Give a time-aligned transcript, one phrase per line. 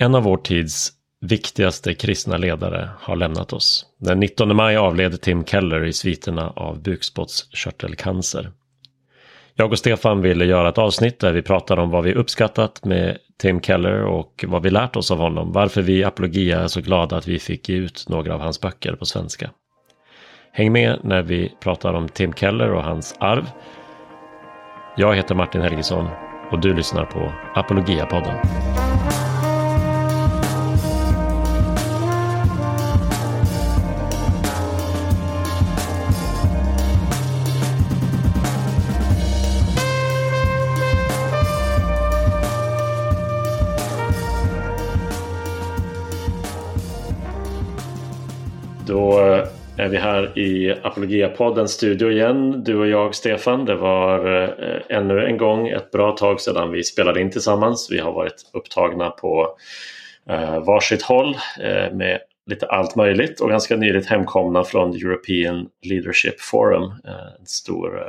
[0.00, 3.86] En av vår tids viktigaste kristna ledare har lämnat oss.
[4.00, 8.50] Den 19 maj avled Tim Keller i sviterna av bukspottkörtelcancer.
[9.54, 13.18] Jag och Stefan ville göra ett avsnitt där vi pratar om vad vi uppskattat med
[13.40, 15.52] Tim Keller och vad vi lärt oss av honom.
[15.52, 18.60] Varför vi i Apologia är så glada att vi fick ge ut några av hans
[18.60, 19.50] böcker på svenska.
[20.52, 23.44] Häng med när vi pratar om Tim Keller och hans arv.
[24.96, 26.08] Jag heter Martin Helgesson
[26.50, 28.87] och du lyssnar på Apologia-podden.
[48.88, 53.64] Då eh, är vi här i Apologia-poddens studio igen, du och jag Stefan.
[53.64, 57.88] Det var eh, ännu en gång ett bra tag sedan vi spelade in tillsammans.
[57.90, 59.56] Vi har varit upptagna på
[60.28, 66.40] eh, varsitt håll eh, med lite allt möjligt och ganska nyligt hemkomna från European Leadership
[66.40, 66.82] Forum.
[66.82, 68.02] Eh, en stor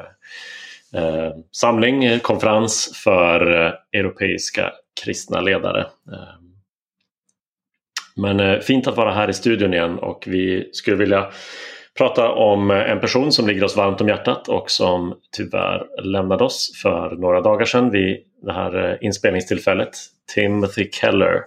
[0.94, 3.42] eh, samling, konferens för
[3.94, 4.72] europeiska
[5.04, 5.86] kristna ledare.
[8.22, 11.32] Men eh, fint att vara här i studion igen och vi skulle vilja
[11.98, 16.44] prata om eh, en person som ligger oss varmt om hjärtat och som tyvärr lämnade
[16.44, 19.90] oss för några dagar sedan vid det här eh, inspelningstillfället.
[20.36, 21.44] Timothy Keller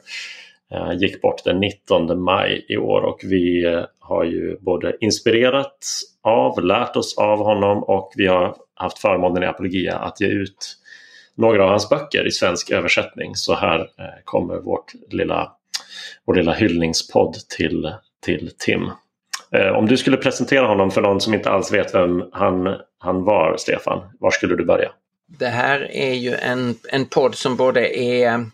[0.99, 3.65] gick bort den 19 maj i år och vi
[3.99, 9.47] har ju både inspirerats av, lärt oss av honom och vi har haft förmånen i
[9.47, 10.77] Apologia att ge ut
[11.35, 13.35] några av hans böcker i svensk översättning.
[13.35, 13.89] Så här
[14.25, 15.53] kommer vårt lilla
[16.27, 17.93] vår lilla hyllningspodd till,
[18.25, 18.91] till Tim.
[19.55, 23.25] Eh, om du skulle presentera honom för någon som inte alls vet vem han, han
[23.25, 24.93] var, Stefan, var skulle du börja?
[25.39, 28.45] Det här är ju en, en podd som både är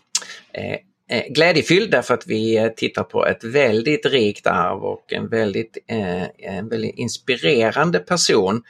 [0.53, 0.73] eh,
[1.09, 6.23] eh glädjefylld därför att vi tittar på ett väldigt rikt arv och en väldigt, eh,
[6.37, 8.63] en väldigt inspirerande person.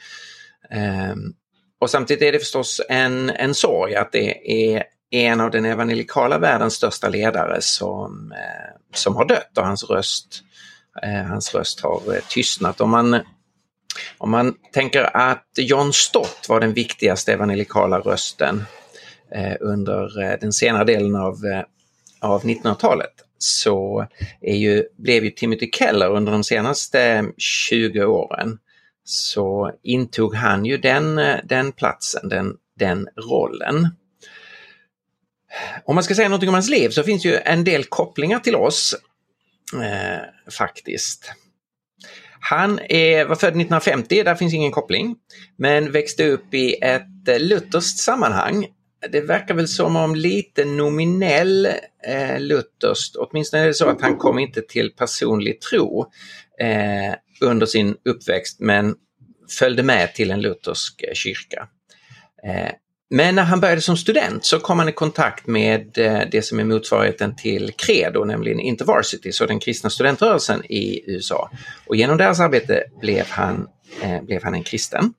[0.70, 1.14] Eh,
[1.80, 6.38] och samtidigt är det förstås en, en sorg att det är en av den evangelikala
[6.38, 10.42] världens största ledare som, eh, som har dött och hans röst,
[11.02, 12.80] eh, hans röst har eh, tystnat.
[12.80, 13.20] Om man,
[14.18, 18.64] om man tänker att John Stott var den viktigaste evangelikala rösten
[19.34, 21.36] eh, under eh, den senare delen av,
[22.20, 24.06] av 1900-talet så
[24.40, 28.58] är ju, blev ju Timothy Keller under de senaste 20 åren
[29.04, 33.88] så intog han ju den, den platsen, den, den rollen.
[35.84, 38.56] Om man ska säga något om hans liv så finns ju en del kopplingar till
[38.56, 38.94] oss
[39.74, 41.32] eh, faktiskt.
[42.40, 45.16] Han är, var född 1950, där finns ingen koppling,
[45.56, 48.66] men växte upp i ett eh, lutherskt sammanhang.
[49.12, 51.66] Det verkar väl som om lite nominell
[52.06, 56.06] eh, lutherskt, åtminstone är det så att han kom inte till personlig tro
[56.60, 58.94] eh, under sin uppväxt men
[59.58, 61.68] följde med till en luthersk eh, kyrka.
[62.44, 62.72] Eh,
[63.10, 66.60] men när han började som student så kom han i kontakt med eh, det som
[66.60, 71.50] är motsvarigheten till Credo, nämligen InterVarsity, så den kristna studentrörelsen i USA.
[71.86, 73.68] Och genom deras arbete blev han,
[74.02, 75.12] eh, blev han en kristen.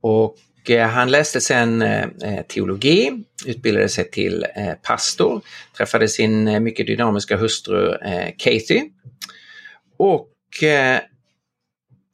[0.00, 0.36] Och
[0.70, 4.46] eh, han läste sen eh, eh, teologi, utbildade sig till
[4.82, 5.40] pastor,
[5.76, 7.94] träffade sin mycket dynamiska hustru
[8.38, 8.82] Kathy
[9.98, 10.28] och
[10.62, 11.00] Eh,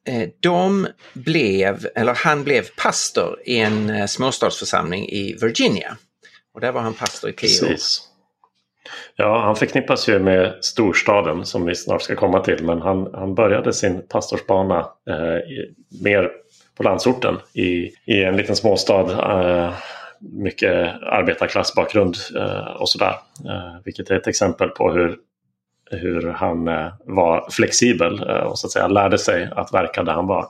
[0.09, 5.97] Eh, de blev, eller han blev pastor i en eh, småstadsförsamling i Virginia.
[6.55, 7.77] Och där var han pastor i tio år.
[9.17, 12.65] Ja, han förknippas ju med storstaden som vi snart ska komma till.
[12.65, 15.65] Men han, han började sin pastorsbana eh,
[16.03, 16.31] mer
[16.77, 19.11] på landsorten i, i en liten småstad.
[19.11, 19.75] Eh,
[20.21, 23.15] mycket arbetarklassbakgrund eh, och sådär.
[23.45, 25.17] Eh, vilket är ett exempel på hur
[25.91, 30.13] hur han eh, var flexibel eh, och så att säga lärde sig att verka där
[30.13, 30.49] han var.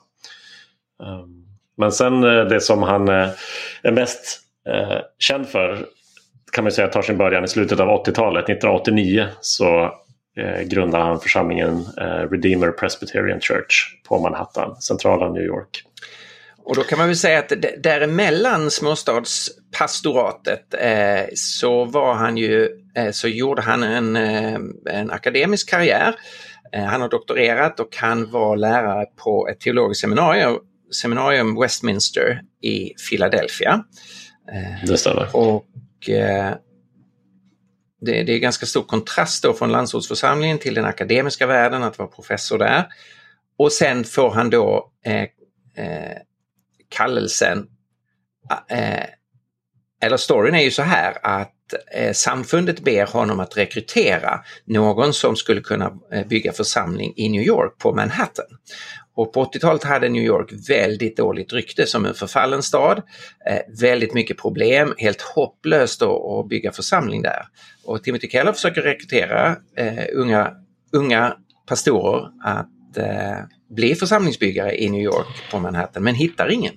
[1.03, 1.45] Ehm,
[1.77, 4.41] men sen eh, det som han är mest
[5.19, 5.87] känd för
[6.53, 8.45] kan man säga tar sin början i slutet av 80-talet.
[8.45, 9.95] 1989 så
[10.65, 11.85] grundar han församlingen
[12.31, 15.85] Redeemer Presbyterian Church på Manhattan, centrala New York.
[16.65, 23.29] Och då kan man väl säga att däremellan småstadspastoratet eh, så var han ju, så
[23.29, 24.59] gjorde han en, eh,
[24.91, 26.15] en akademisk karriär.
[26.73, 30.59] Eh, han har doktorerat och han var lärare på ett teologiskt seminarium,
[31.03, 33.85] seminarium Westminster i Philadelphia.
[34.53, 35.37] Eh, det stämmer.
[35.37, 36.55] Och eh,
[38.01, 42.09] det, det, är ganska stor kontrast då från landsortsförsamlingen till den akademiska världen att vara
[42.09, 42.87] professor där.
[43.59, 44.91] Och sen får han då
[46.89, 47.67] kallelsen,
[48.71, 49.05] eh,
[50.03, 51.54] eller storyn är ju så här att eh,
[51.95, 57.43] Eh, samfundet ber honom att rekrytera någon som skulle kunna eh, bygga församling i New
[57.43, 58.47] York på Manhattan.
[59.17, 63.03] Och på 80-talet hade New York väldigt dåligt rykte som en förfallen stad.
[63.47, 67.43] Eh, väldigt mycket problem, helt hopplöst att bygga församling där.
[67.85, 70.53] Och Timothy Keller försöker rekrytera eh, unga,
[70.93, 71.37] unga
[71.67, 73.39] pastorer att eh,
[73.71, 76.75] bli församlingsbyggare i New York på Manhattan, men hittar ingen.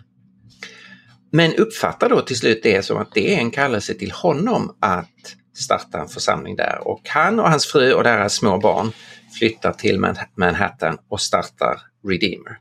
[1.38, 5.36] Men uppfattar då till slut det som att det är en kallelse till honom att
[5.56, 6.88] starta en församling där.
[6.88, 8.92] Och han och hans fru och deras små barn
[9.40, 10.06] flyttar till
[10.36, 12.58] Manhattan och startar Redeemer.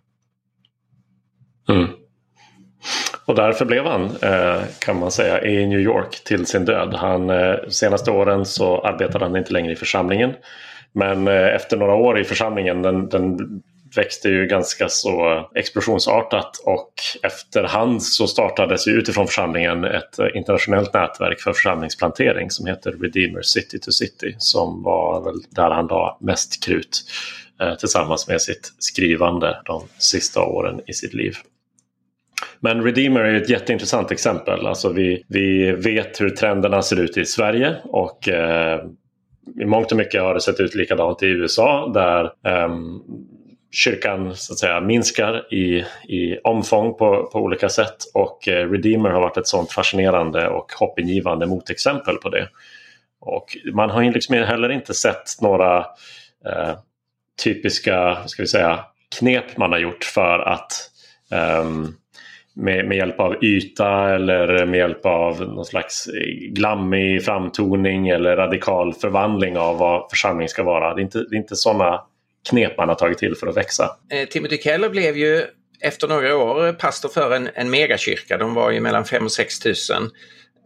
[1.69, 1.87] Mm.
[3.25, 6.95] Och därför blev han, eh, kan man säga, i New York till sin död.
[6.95, 10.33] Han, eh, senaste åren så arbetade han inte längre i församlingen.
[10.93, 13.63] Men eh, efter några år i församlingen, den, den
[13.97, 20.95] växte ju ganska så explosionsartat och efterhand så startades ju utifrån församlingen ett eh, internationellt
[20.95, 26.19] nätverk för församlingsplantering som heter Redeemer City to City som var väl där han la
[26.21, 27.05] mest krut
[27.61, 31.37] eh, tillsammans med sitt skrivande de sista åren i sitt liv.
[32.61, 34.67] Men Redeemer är ett jätteintressant exempel.
[34.67, 38.81] Alltså vi, vi vet hur trenderna ser ut i Sverige och eh,
[39.61, 42.75] i mångt och mycket har det sett ut likadant i USA där eh,
[43.77, 49.11] kyrkan så att säga, minskar i, i omfång på, på olika sätt och eh, Redeemer
[49.11, 52.49] har varit ett sånt fascinerande och hoppingivande motexempel på det.
[53.21, 55.79] Och man har liksom heller inte sett några
[56.47, 56.75] eh,
[57.45, 58.85] typiska ska vi säga,
[59.19, 60.73] knep man har gjort för att
[61.33, 61.65] eh,
[62.55, 66.09] med, med, hjälp av yta eller med hjälp av någon slags
[66.49, 70.95] glammig framtoning eller radikal förvandling av vad församling ska vara.
[70.95, 72.01] Det är inte, det är inte sådana
[72.49, 73.97] knep man har tagit till för att växa.
[74.13, 75.45] Eh, Timothy Keller blev ju
[75.81, 78.39] efter några år pastor för en, en megakyrka.
[78.39, 80.03] De var ju mellan 5 och 6 tusen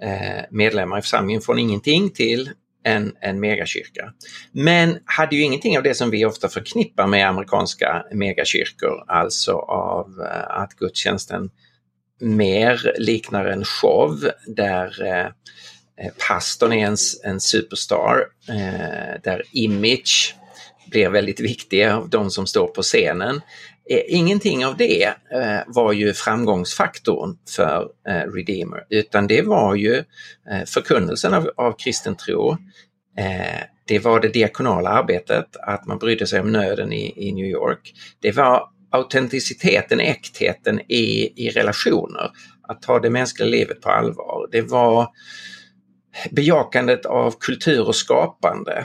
[0.03, 2.51] eh, medlemmar i församlingen från ingenting till
[2.85, 4.13] en, en megakyrka.
[4.53, 10.07] Men hade ju ingenting av det som vi ofta förknippar med amerikanska megakyrkor, alltså av
[10.21, 11.51] eh, att gudstjänsten
[12.21, 15.29] mer liknar en show där eh
[16.29, 20.37] pastorn är en, en superstar, eh, där image
[20.91, 23.41] blir väldigt viktiga av de som står på scenen.
[23.91, 30.05] Eh, ingenting av det eh, var ju framgångsfaktorn för eh, Redeemer utan det var ju
[30.67, 32.57] förkunnelsen av, av kristen tro.
[33.87, 37.95] Det var det diakonala arbetet, att man brydde sig om nöden i, i New York.
[38.21, 42.31] Det var autenticiteten, äktheten i, i relationer,
[42.69, 44.49] att ta det mänskliga livet på allvar.
[44.53, 45.09] Det var
[46.31, 48.85] bejakandet av kultur och skapande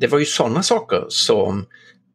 [0.00, 1.66] det var ju sådana saker som,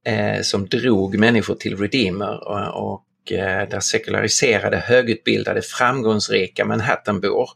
[0.06, 7.50] eh, som drog människor till Redeemer och, och eh, där sekulariserade, högutbildade, framgångsrika Manhattanbor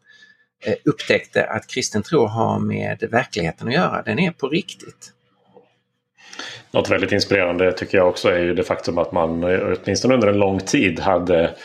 [0.65, 4.01] eh, upptäckte att kristen tro har med verkligheten att göra.
[4.01, 5.13] Den är på riktigt.
[6.71, 10.27] Något väldigt inspirerande tycker jag också är ju det faktum att man eh, åtminstone under
[10.27, 11.55] en lång tid hade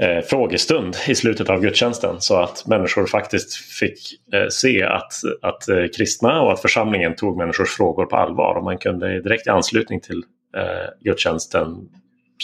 [0.00, 3.98] eh, frågestund i slutet av gudstjänsten så att människor faktiskt fick
[4.32, 5.12] eh, se att,
[5.42, 9.46] att eh, kristna och att församlingen tog människors frågor på allvar och man kunde direkt
[9.46, 10.22] i anslutning till
[10.56, 11.88] eh, gudstjänsten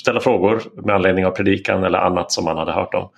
[0.00, 3.10] ställa frågor med anledning av predikan eller annat som man hade hört om.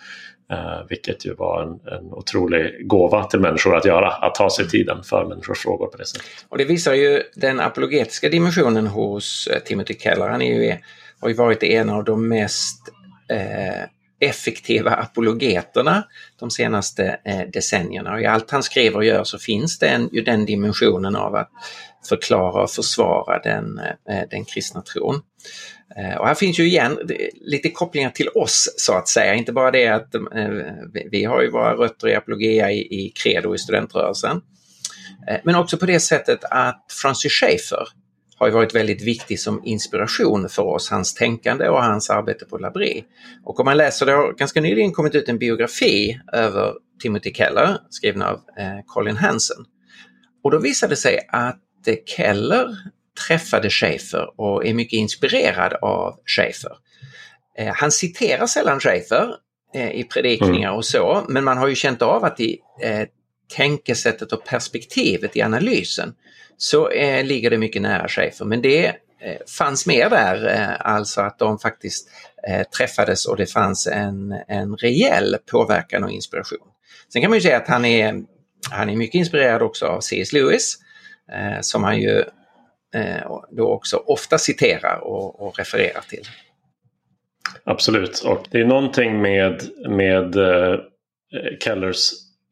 [0.53, 4.69] Eh, vilket ju var en, en otrolig gåva till människor att göra, att ta sig
[4.69, 6.27] tiden för människors frågor på det sättet.
[6.49, 10.29] Och det visar ju den apologetiska dimensionen hos eh, Timothy Keller.
[10.29, 10.77] Han är ju,
[11.21, 12.89] har ju varit en av de mest
[13.31, 13.89] eh,
[14.21, 16.05] effektiva apologeterna
[16.41, 18.13] de senaste eh, decennierna.
[18.13, 21.35] Och I allt han skriver och gör så finns det en, ju den dimensionen av
[21.35, 21.51] att
[22.09, 25.21] förklara och försvara den, eh, den kristna tron.
[25.97, 26.99] Eh, och här finns ju igen
[27.35, 30.21] lite kopplingar till oss så att säga, inte bara det att eh,
[31.11, 34.41] vi har ju våra rötter i apologia i, i credo i studentrörelsen.
[35.29, 37.89] Eh, men också på det sättet att Francis Schaeffer
[38.39, 42.59] har ju varit väldigt viktig som inspiration för oss, hans tänkande och hans arbete på
[42.59, 43.05] Labri.
[43.45, 47.79] Och om man läser, det har ganska nyligen kommit ut en biografi över Timothy Keller
[47.91, 49.65] skriven av eh, Colin Hansen.
[50.45, 52.77] Och då visade det sig att eh, Keller
[53.29, 56.73] träffade Schaefer och är mycket inspirerad av Schaefer.
[57.59, 59.35] Eh, han citerar sällan Schaefer
[59.75, 60.77] eh, i predikningar mm.
[60.77, 62.59] och så, men man har ju känt av att i
[63.49, 66.15] tänkesättet och perspektivet i analysen
[66.57, 68.45] så eh, ligger det mycket nära chefer.
[68.45, 72.11] Men det eh, fanns mer där, eh, alltså att de faktiskt
[72.49, 76.69] eh, träffades och det fanns en, en rejäl påverkan och inspiration.
[77.13, 78.23] Sen kan man ju säga att han är,
[78.71, 80.33] han är mycket inspirerad också av C.S.
[80.33, 80.77] Lewis
[81.33, 82.19] eh, som han ju
[82.95, 86.25] eh, då också ofta citerar och, och refererar till.
[87.65, 90.79] Absolut, och det är någonting med, med eh,
[91.61, 92.11] Kellers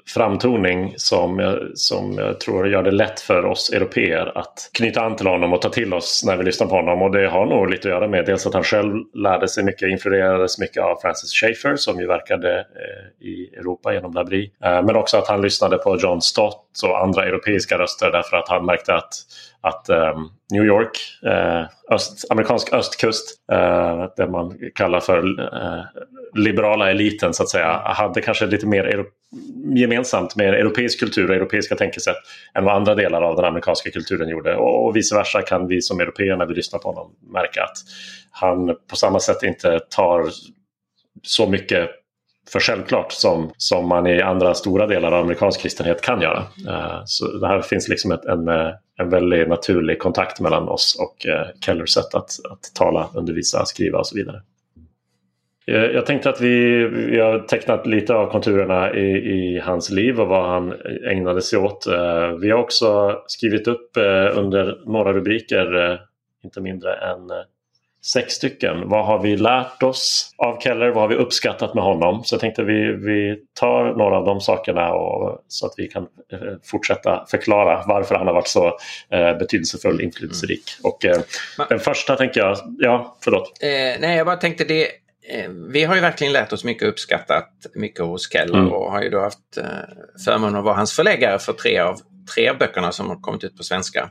[0.08, 5.26] framtoning som, som jag tror gör det lätt för oss europeer att knyta an till
[5.26, 7.02] honom och ta till oss när vi lyssnar på honom.
[7.02, 9.88] Och det har nog lite att göra med dels att han själv lärde sig mycket,
[9.88, 14.50] influerades mycket av Francis Schaeffer som ju verkade eh, i Europa genom Labrie.
[14.64, 18.48] Eh, men också att han lyssnade på John Stott och andra europeiska röster därför att
[18.48, 19.12] han märkte att
[19.64, 20.18] att eh,
[20.52, 25.84] New York, eh, öst, amerikansk östkust, Eh, det man kallar för eh,
[26.34, 29.06] liberala eliten så att säga, hade kanske lite mer
[29.74, 32.16] gemensamt med europeisk kultur och europeiska tänkesätt
[32.54, 34.56] än vad andra delar av den amerikanska kulturen gjorde.
[34.56, 37.76] Och, och vice versa kan vi som europeer när vi lyssnar på honom märka att
[38.30, 40.24] han på samma sätt inte tar
[41.22, 41.90] så mycket
[42.50, 46.42] för självklart som, som man i andra stora delar av amerikansk kristenhet kan göra.
[46.68, 50.96] Eh, så det här finns liksom ett, en, eh, en väldigt naturlig kontakt mellan oss
[51.00, 54.42] och eh, Kellers sätt att, att tala, undervisa, skriva och så vidare.
[55.66, 60.28] Jag tänkte att vi, vi har tecknat lite av konturerna i, i, hans liv och
[60.28, 60.74] vad han
[61.10, 61.86] ägnade sig åt.
[62.40, 63.90] Vi har också skrivit upp
[64.34, 65.98] under några rubriker,
[66.44, 67.30] inte mindre än
[68.04, 68.88] sex stycken.
[68.88, 70.88] Vad har vi lärt oss av Keller?
[70.88, 72.24] Vad har vi uppskattat med honom?
[72.24, 76.02] Så jag tänkte vi, vi tar några av de sakerna och, så att vi kan
[76.02, 78.66] eh, fortsätta förklara varför han har varit så
[79.10, 80.62] eh, betydelsefull, inflytelserik.
[80.78, 80.90] Mm.
[80.90, 81.20] Och eh,
[81.68, 83.52] den första tänker jag, ja förlåt.
[83.62, 84.84] Eh, nej jag bara tänkte det
[85.28, 88.72] eh, vi har ju verkligen lärt oss mycket och uppskattat mycket hos Keller mm.
[88.72, 89.64] och har ju då haft eh,
[90.24, 92.00] förmånen att vara hans förläggare för tre av
[92.34, 94.10] tre av böckerna som har kommit ut på svenska.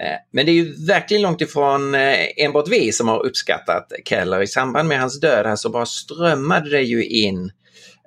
[0.00, 4.42] Eh, men det är ju verkligen långt ifrån eh, enbart vi som har uppskattat Keller.
[4.42, 7.50] I samband med hans död här så bara strömmade det ju in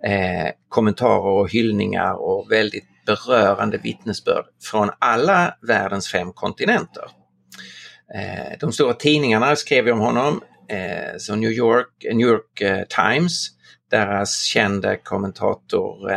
[0.05, 7.03] eh, kommentarer och hyllningar och väldigt berörande vittnesbörd från alla världens fem kontinenter.
[8.15, 13.47] Eh, de stora tidningarna skrev om honom, eh, så New York, New York eh, Times,
[13.91, 16.11] deras kände kommentator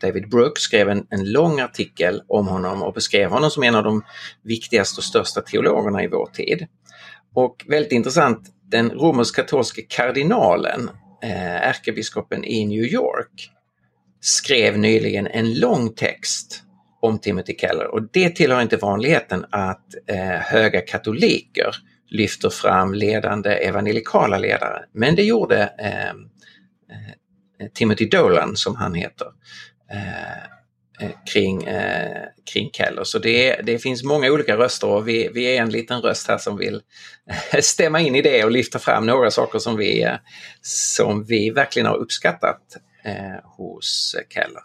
[0.00, 3.84] David Brooks skrev en, en lång artikel om honom och beskrev honom som en av
[3.84, 4.02] de
[4.42, 6.66] viktigaste och största teologerna i vår tid.
[7.34, 10.90] Och väldigt intressant, den romersk-katolske kardinalen,
[11.22, 13.50] eh, ärkebiskopen i New York,
[14.20, 16.62] skrev nyligen en lång text
[17.00, 21.76] om Timothy Keller och det tillhör inte vanligheten att eh, höga katoliker
[22.10, 24.84] lyfter fram ledande evangelikala ledare.
[24.92, 27.14] Men det gjorde eh, eh
[27.74, 29.26] Timothy Dolan som han heter.
[29.92, 33.04] Eh, eh, kring, eh, kring Keller.
[33.04, 36.38] Så det, det finns många olika röster och vi, vi är en liten röst här
[36.38, 36.80] som vill
[37.60, 40.14] stämma in i det och lyfta fram några saker som vi, eh,
[40.62, 42.60] som vi verkligen har uppskattat
[43.04, 44.62] eh, hos Keller.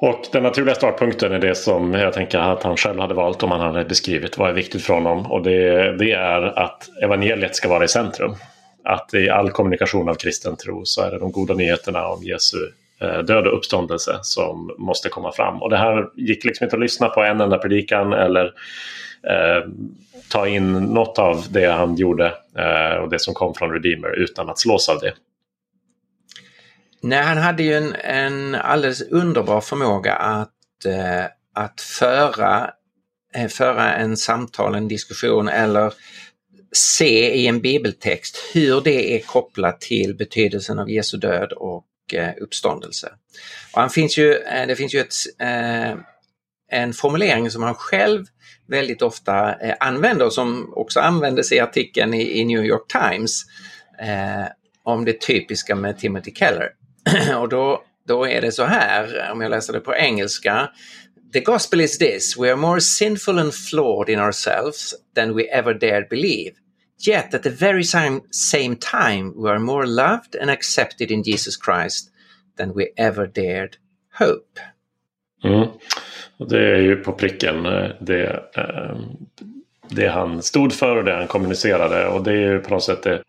[0.00, 3.50] Och den naturliga startpunkten är det som jag tänker att han själv hade valt om
[3.50, 5.32] han hade beskrivit vad är viktigt för honom.
[5.32, 8.34] Och det, det är att evangeliet ska vara i centrum.
[8.84, 12.58] Att i all kommunikation av kristen tro så är det de goda nyheterna om Jesu
[13.00, 15.62] Eh, död och uppståndelse som måste komma fram.
[15.62, 18.44] Och det här gick liksom inte att lyssna på en enda predikan eller
[19.22, 19.70] eh,
[20.28, 22.26] ta in något av det han gjorde
[22.58, 25.14] eh, och det som kom från Redeemer utan att slås av det.
[27.00, 31.24] Nej, han hade ju en, en alldeles underbar förmåga att, eh,
[31.54, 32.70] att föra,
[33.34, 35.92] eh, föra en samtal, en diskussion eller
[36.72, 42.30] se i en bibeltext hur det är kopplat till betydelsen av Jesu död och Eh,
[42.40, 43.12] uppståndelse.
[43.72, 45.98] Och han finns ju, eh, det finns ju ett, eh,
[46.70, 48.24] en formulering som han själv
[48.68, 53.44] väldigt ofta använder och som också användes i artikeln i, New York Times
[54.82, 56.70] om det typiska med Timothy Keller.
[57.40, 60.70] och då, då är det så här, om jag läser det på engelska.
[61.32, 65.74] The gospel is this, we are more sinful and flawed in ourselves than we ever
[65.74, 66.52] dared believe.
[66.98, 71.56] Yet at the very same, same time, we are more loved and accepted in Jesus
[71.56, 72.10] Christ
[72.56, 73.76] than we ever dared
[74.18, 74.60] hope.
[75.44, 75.68] Mm.
[76.38, 79.00] det är ju på pricken eh, det, ehm,
[79.88, 82.06] det han stod för och det han kommunicerade.
[82.06, 83.22] Och det är ju på något sätt det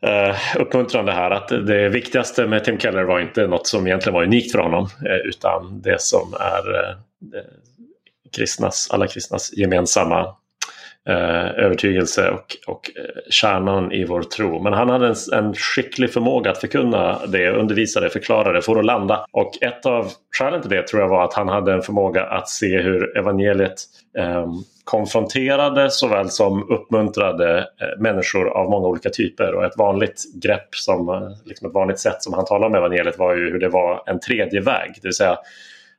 [0.60, 4.52] uppmuntrande här att det viktigaste med Tim Keller var inte något som egentligen var unikt
[4.52, 4.90] för honom.
[5.26, 6.98] Utan det som är
[8.36, 10.36] kristnas, alla kristnas gemensamma
[11.08, 14.64] eh, övertygelse och, och eh, kärnan i vår tro.
[14.64, 18.74] Men han hade en, en skicklig förmåga att förkunna det, undervisa det, förklara det, få
[18.74, 19.26] det att landa.
[19.32, 22.50] Och ett av skälen till det tror jag var att han hade en förmåga att
[22.50, 23.76] se hur evangeliet
[24.18, 24.48] eh,
[24.84, 29.54] konfronterade såväl som uppmuntrade eh, människor av många olika typer.
[29.54, 33.20] Och ett vanligt grepp, som, eh, liksom ett vanligt sätt som han talade om evangeliet
[33.20, 34.92] var ju hur det var en tredje väg.
[34.96, 35.38] Det vill säga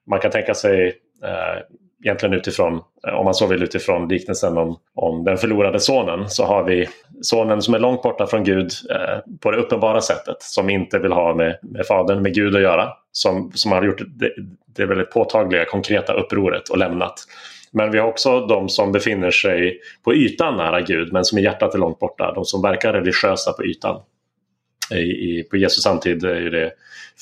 [0.07, 0.87] man kan tänka sig
[1.25, 1.63] eh,
[2.05, 6.45] egentligen utifrån, eh, om man så vill utifrån liknelsen om, om den förlorade sonen, så
[6.45, 6.89] har vi
[7.23, 10.37] sonen som är långt borta från Gud eh, på det uppenbara sättet.
[10.41, 12.89] Som inte vill ha med, med fadern, med Gud att göra.
[13.13, 14.31] Som, som har gjort det,
[14.77, 17.15] det väldigt påtagliga, konkreta upproret och lämnat.
[17.73, 21.43] Men vi har också de som befinner sig på ytan nära Gud men som i
[21.43, 22.33] hjärtat är långt borta.
[22.35, 24.01] De som verkar religiösa på ytan.
[24.91, 26.73] I, i, på Jesus samtid är det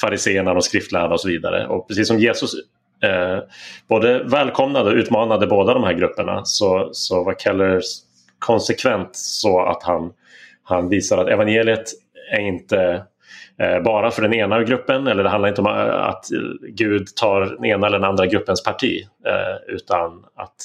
[0.00, 1.66] fariseerna, och skriftlärda och så vidare.
[1.66, 2.54] Och precis som Jesus
[3.02, 3.38] eh,
[3.88, 7.80] både välkomnade och utmanade båda de här grupperna så, så var Keller
[8.38, 10.12] konsekvent så att han,
[10.62, 11.84] han visar att evangeliet
[12.32, 13.02] är inte
[13.58, 16.24] eh, bara för den ena gruppen eller det handlar inte om eh, att
[16.68, 20.56] Gud tar den ena eller den andra gruppens parti eh, utan att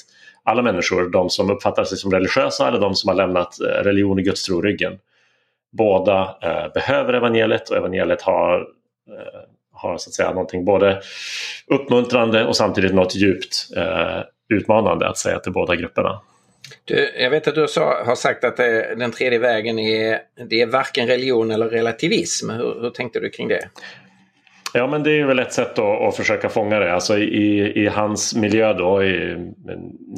[0.43, 4.17] alla människor, de som uppfattar sig som religiösa eller de som har lämnat eh, religion
[4.17, 4.99] och gudstro ryggen
[5.71, 8.59] båda eh, behöver evangeliet och evangeliet har,
[9.09, 9.41] eh,
[9.81, 11.01] har så att säga någonting både
[11.67, 14.19] uppmuntrande och samtidigt något djupt eh,
[14.53, 16.21] utmanande att säga till båda grupperna.
[16.85, 20.19] Du, jag vet att du sa, har sagt att det, den tredje vägen är,
[20.49, 22.49] det är varken religion eller relativism.
[22.49, 23.69] Hur, hur tänkte du kring det?
[24.73, 26.93] Ja men det är väl ett sätt att, att försöka fånga det.
[26.93, 29.37] Alltså i, i hans miljö då i eh,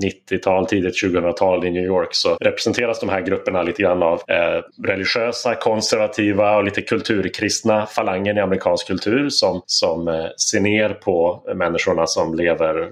[0.03, 4.87] 90-tal, tidigt 2000-tal i New York så representeras de här grupperna lite grann av eh,
[4.87, 11.43] religiösa, konservativa och lite kulturkristna falangen i amerikansk kultur som, som eh, ser ner på
[11.55, 12.89] människorna som lever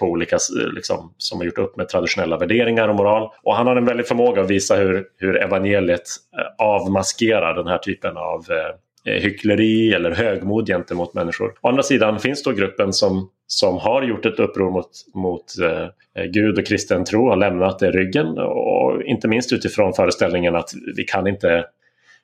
[0.00, 3.30] på olika, eh, liksom, som har gjort upp med traditionella värderingar och moral.
[3.42, 6.02] Och han har en väldig förmåga att visa hur, hur evangeliet
[6.38, 8.74] eh, avmaskerar den här typen av Eh,
[9.06, 11.54] Eh, hyckleri eller högmod gentemot människor.
[11.60, 16.22] Å andra sidan finns då gruppen som, som har gjort ett uppror mot, mot eh,
[16.22, 20.70] eh Gud och kristen tro, har lämnat det ryggen och inte minst utifrån föreställningen att
[20.96, 21.64] vi kan inte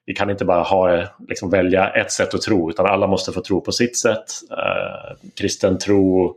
[0.07, 3.41] vi kan inte bara ha, liksom, välja ett sätt att tro utan alla måste få
[3.41, 4.25] tro på sitt sätt.
[4.51, 6.35] Eh, kristen tro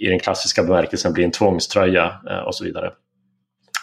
[0.00, 2.92] i den klassiska bemärkelsen blir en tvångströja eh, och så vidare.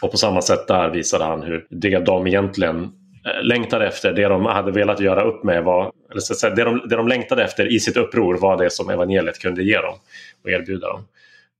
[0.01, 2.91] Och på samma sätt där visade han hur det de egentligen
[3.25, 6.55] Eh, längtade efter, det de hade velat göra upp med var, eller så att säga,
[6.55, 9.77] det, de, det de längtade efter i sitt uppror var det som evangeliet kunde ge
[9.77, 9.95] dem
[10.43, 11.07] och erbjuda dem.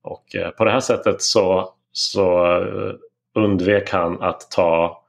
[0.04, 2.94] Och eh, på det här sättet så, så eh,
[3.36, 5.03] undvek han att ta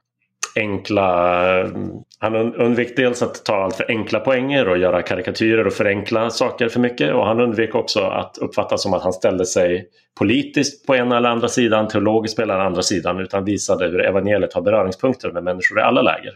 [0.55, 1.71] enkla...
[2.19, 6.69] Han undvek dels att ta allt för enkla poänger och göra karikatyrer och förenkla saker
[6.69, 9.87] för mycket och han undvek också att uppfattas som att han ställde sig
[10.19, 14.53] politiskt på ena eller andra sidan, teologiskt på den andra sidan utan visade hur evangeliet
[14.53, 16.33] har beröringspunkter med människor i alla läger.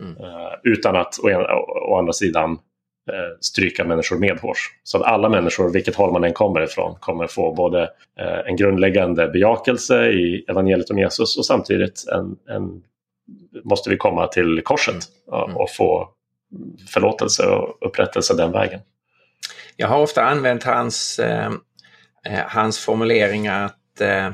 [0.00, 0.16] Mm.
[0.16, 1.56] Uh, utan att å, ena,
[1.88, 4.70] å andra sidan uh, stryka människor medhårs.
[4.82, 7.82] Så att alla människor, vilket håll man än kommer ifrån, kommer få både
[8.20, 12.82] uh, en grundläggande bejakelse i evangeliet om Jesus och samtidigt en, en
[13.64, 15.04] måste vi komma till korset
[15.44, 15.56] mm.
[15.56, 16.08] och få
[16.88, 18.80] förlåtelse och upprättelse den vägen.
[19.76, 21.52] Jag har ofta använt hans, eh,
[22.26, 24.26] eh, hans formulering att eh,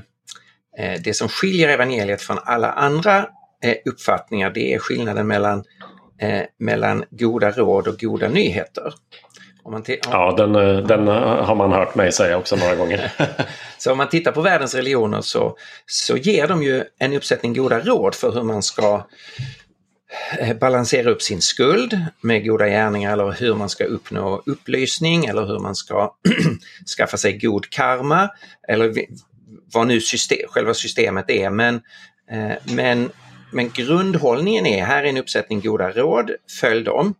[0.78, 3.18] eh, det som skiljer evangeliet från alla andra
[3.64, 5.64] eh, uppfattningar det är skillnaden mellan,
[6.20, 8.94] eh, mellan goda råd och goda nyheter.
[9.64, 10.52] Om man ja, den,
[10.86, 13.12] den har man hört mig säga också några gånger.
[13.78, 17.80] så om man tittar på världens religioner så, så ger de ju en uppsättning goda
[17.80, 19.06] råd för hur man ska
[20.38, 25.46] eh, balansera upp sin skuld med goda gärningar eller hur man ska uppnå upplysning eller
[25.46, 26.14] hur man ska
[26.96, 28.30] skaffa sig god karma
[28.68, 28.94] eller
[29.72, 31.50] vad nu system, själva systemet är.
[31.50, 31.74] Men,
[32.30, 33.10] eh, men,
[33.52, 37.14] men grundhållningen är, här är en uppsättning goda råd, följ dem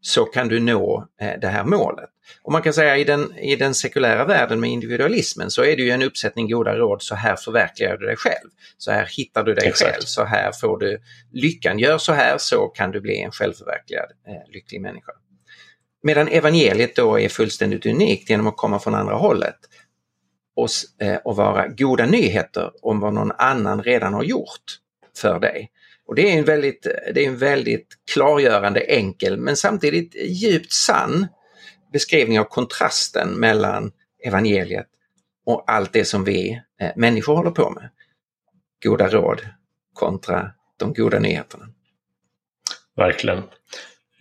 [0.00, 2.10] så kan du nå eh, det här målet.
[2.42, 5.82] Och man kan säga i den, i den sekulära världen med individualismen så är det
[5.82, 8.50] ju en uppsättning goda råd, så här förverkligar du dig själv.
[8.78, 9.90] Så här hittar du dig Exakt.
[9.90, 10.98] själv, så här får du
[11.32, 15.12] lyckan, gör så här så kan du bli en självförverkligad eh, lycklig människa.
[16.02, 19.56] Medan evangeliet då är fullständigt unikt genom att komma från andra hållet
[20.56, 20.68] och,
[21.06, 24.78] eh, och vara goda nyheter om vad någon annan redan har gjort
[25.16, 25.70] för dig.
[26.06, 26.82] Och det är en väldigt,
[27.14, 31.26] det är en väldigt klargörande, enkel men samtidigt djupt sann
[31.92, 33.92] beskrivning av kontrasten mellan
[34.26, 34.86] evangeliet
[35.46, 37.90] och allt det som vi eh, människor håller på med.
[38.84, 39.40] Goda råd
[39.94, 41.64] kontra de goda nyheterna.
[42.96, 43.42] Verkligen.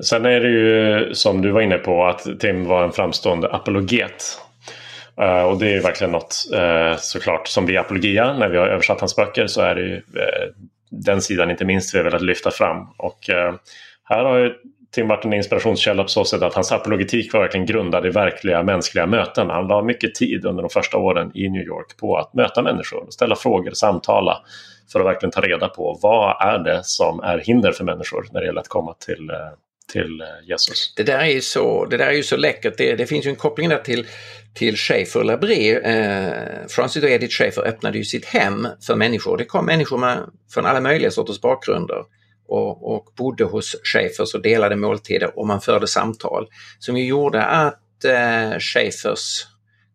[0.04, 4.39] Sen är det ju som du var inne på att Tim var en framstående apologet.
[5.21, 9.00] Uh, och det är verkligen något uh, såklart som vi apologia när vi har översatt
[9.00, 10.54] hans böcker så är det ju uh,
[10.89, 12.88] den sidan inte minst vi har velat lyfta fram.
[12.98, 13.54] Och eh,
[14.04, 14.54] här har ju
[14.95, 18.63] Tim varit en inspirationskälla på så sätt att hans apologetik var verkligen grundad i verkliga
[18.63, 19.50] mänskliga möten.
[19.50, 23.08] Han la mycket tid under de första åren i New York på att möta människor,
[23.10, 24.38] ställa frågor, samtala
[24.91, 28.39] för att verkligen ta reda på vad är det som är hinder för människor när
[28.39, 29.36] det gäller att komma till eh,
[29.91, 30.93] till eh, Jesus.
[30.95, 32.78] Det där är ju så, det där är ju så läckert.
[32.78, 34.08] Det, det finns ju en koppling där till,
[34.54, 35.76] till Schaefer Labré.
[35.76, 39.38] Eh, Francis och Edith Schaefer öppnade ju sitt hem för människor.
[39.38, 40.19] Det kom människor med,
[40.54, 42.04] från alla möjliga sorters bakgrunder
[42.48, 46.48] och, och bodde hos Schäfers och delade måltider och man förde samtal
[46.80, 49.45] som ju gjorde att eh, Schaefers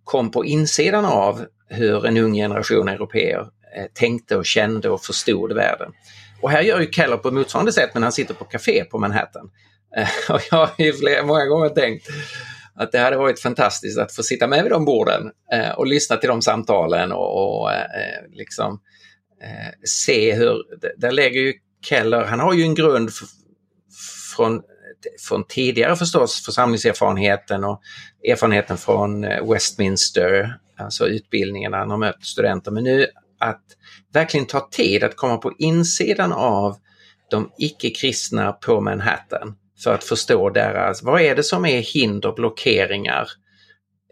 [0.05, 3.41] kom på insidan av hur en ung generation europeer
[3.77, 5.93] eh, tänkte och kände och förstod världen.
[6.41, 9.51] Och här gör ju Keller på motsvarande sätt men han sitter på café på Manhattan.
[10.29, 12.09] Och jag har ju flera, många gånger tänkt
[12.75, 16.17] att det hade varit fantastiskt att få sitta med vid de borden eh, och lyssna
[16.17, 18.81] till de samtalen och, och eh, liksom
[19.43, 20.63] eh, se hur,
[20.97, 23.11] där lägger ju Keller, han har ju en grund
[24.37, 24.63] från,
[25.29, 27.81] från tidigare förstås församlingserfarenheten och
[28.31, 29.21] erfarenheten från
[29.53, 33.07] Westminster, alltså utbildningen han har mött studenter, men nu
[33.39, 33.65] att
[34.13, 36.77] verkligen ta tid att komma på insidan av
[37.31, 43.29] de icke-kristna på Manhattan för att förstå deras, vad är det som är hinder, blockeringar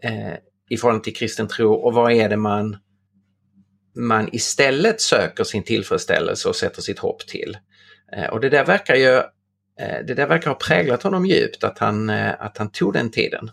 [0.03, 0.33] eh,
[0.69, 2.77] i förhållande till kristen tro och vad är det man,
[3.95, 7.57] man istället söker sin tillfredsställelse och sätter sitt hopp till.
[8.15, 9.15] Eh, och det där verkar ju
[9.79, 13.11] eh, det där verkar ha präglat honom djupt att han, eh, att han tog den
[13.11, 13.51] tiden.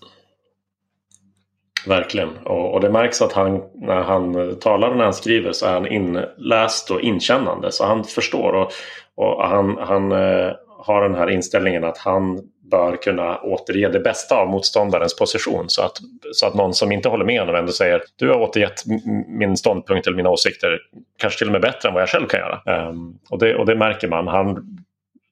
[1.86, 2.36] Verkligen.
[2.36, 5.72] Och, och, det märks att han när han talar och när han skriver så är
[5.72, 7.72] han inläst och inkännande.
[7.72, 8.72] Så han förstår och,
[9.14, 10.52] och han, han eh,
[10.86, 15.64] har den här inställningen att han bör kunna återge det bästa av motståndarens position.
[15.68, 15.98] Så att,
[16.32, 18.82] så att någon som inte håller med honom ändå säger du har återgett
[19.28, 20.78] min ståndpunkt eller mina åsikter
[21.18, 22.88] kanske till och med bättre än vad jag själv kan göra.
[22.88, 24.28] Um, och, det, och det märker man.
[24.28, 24.78] Han,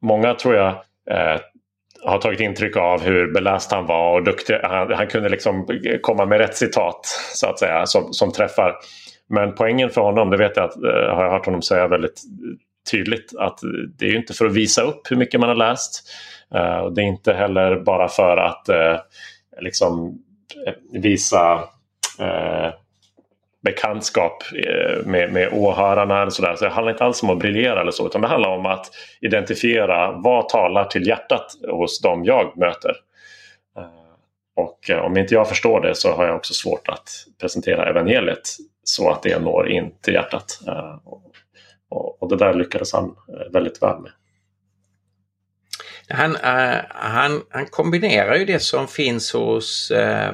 [0.02, 0.68] många tror jag
[1.10, 1.40] eh,
[2.04, 4.58] har tagit intryck av hur beläst han var och duktig.
[4.62, 5.66] Han, han, kunde liksom
[6.00, 8.74] komma med rätt citat så att säga som, som träffar.
[9.28, 12.22] Men poängen för honom, det vet jag att, eh, har jag hört honom säga väldigt
[12.90, 13.58] tydligt att
[13.98, 16.02] det är inte för att visa upp hur mycket man har läst.
[16.54, 18.96] Eh, det är inte heller bara för att eh,
[19.60, 20.18] liksom
[20.66, 21.64] eh, visa
[23.62, 24.42] bekantskap
[25.04, 26.20] med, med åhörarna.
[26.20, 26.56] Eller så, där.
[26.56, 28.90] så det handlar inte alls om att briljera eller så utan det handlar om att
[29.20, 32.96] identifiera vad talar till hjärtat hos dem jag möter.
[34.56, 38.48] Och om inte jag förstår det så har jag också svårt att presentera evangeliet
[38.84, 40.60] så att det når in till hjärtat.
[41.94, 44.12] Och, och det där lyckades han eh, väldigt väl med.
[46.08, 50.32] Han, uh, han, han kombinerar ju det som finns hos, uh,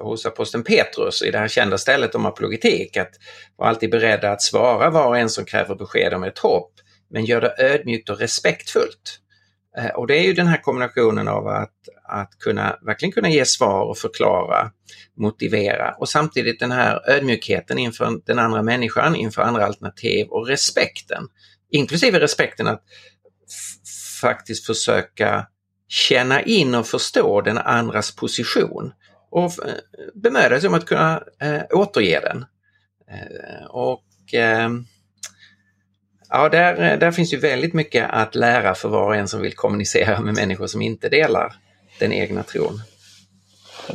[0.00, 3.10] hos aposteln Petrus i det här kända stället om apologetik, att
[3.56, 6.72] vara alltid beredda att svara var och en som kräver besked om ett hopp,
[7.10, 9.18] men gör det ödmjukt och respektfullt.
[9.78, 11.76] Uh, och det är ju den här kombinationen av att,
[12.20, 14.70] att kunna, verkligen kunna ge svar och förklara,
[15.16, 21.28] motivera och samtidigt den här ödmjukheten inför den andra människan, inför andra alternativ och respekten.
[21.70, 22.82] Inklusive respekten att
[24.20, 25.46] faktiskt försöka
[25.88, 28.92] känna in och förstå den andras position
[29.30, 29.52] och
[30.14, 32.44] bemöda sig om att kunna eh, återge den.
[33.10, 34.70] Eh, och eh,
[36.28, 39.40] ja, där, eh, där finns ju väldigt mycket att lära för var och en som
[39.40, 41.54] vill kommunicera med människor som inte delar
[42.02, 42.80] den egna tron.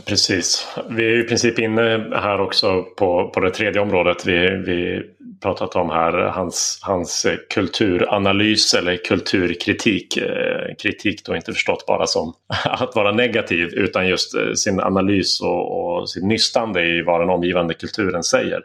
[0.05, 0.67] Precis.
[0.89, 5.03] Vi är i princip inne här också på, på det tredje området vi, vi
[5.41, 6.13] pratat om här.
[6.13, 10.17] Hans, hans kulturanalys eller kulturkritik.
[10.17, 12.33] Eh, kritik då inte förstått bara som
[12.65, 17.29] att vara negativ utan just eh, sin analys och, och sitt nystande i vad den
[17.29, 18.61] omgivande kulturen säger.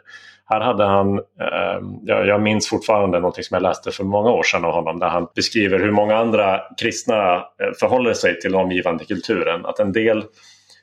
[0.53, 4.65] Här hade han, eh, jag, minns fortfarande något som jag läste för många år sedan
[4.65, 9.05] av honom där han beskriver hur många andra kristna eh, förhåller sig till den omgivande
[9.05, 9.65] kulturen.
[9.65, 10.23] Att en del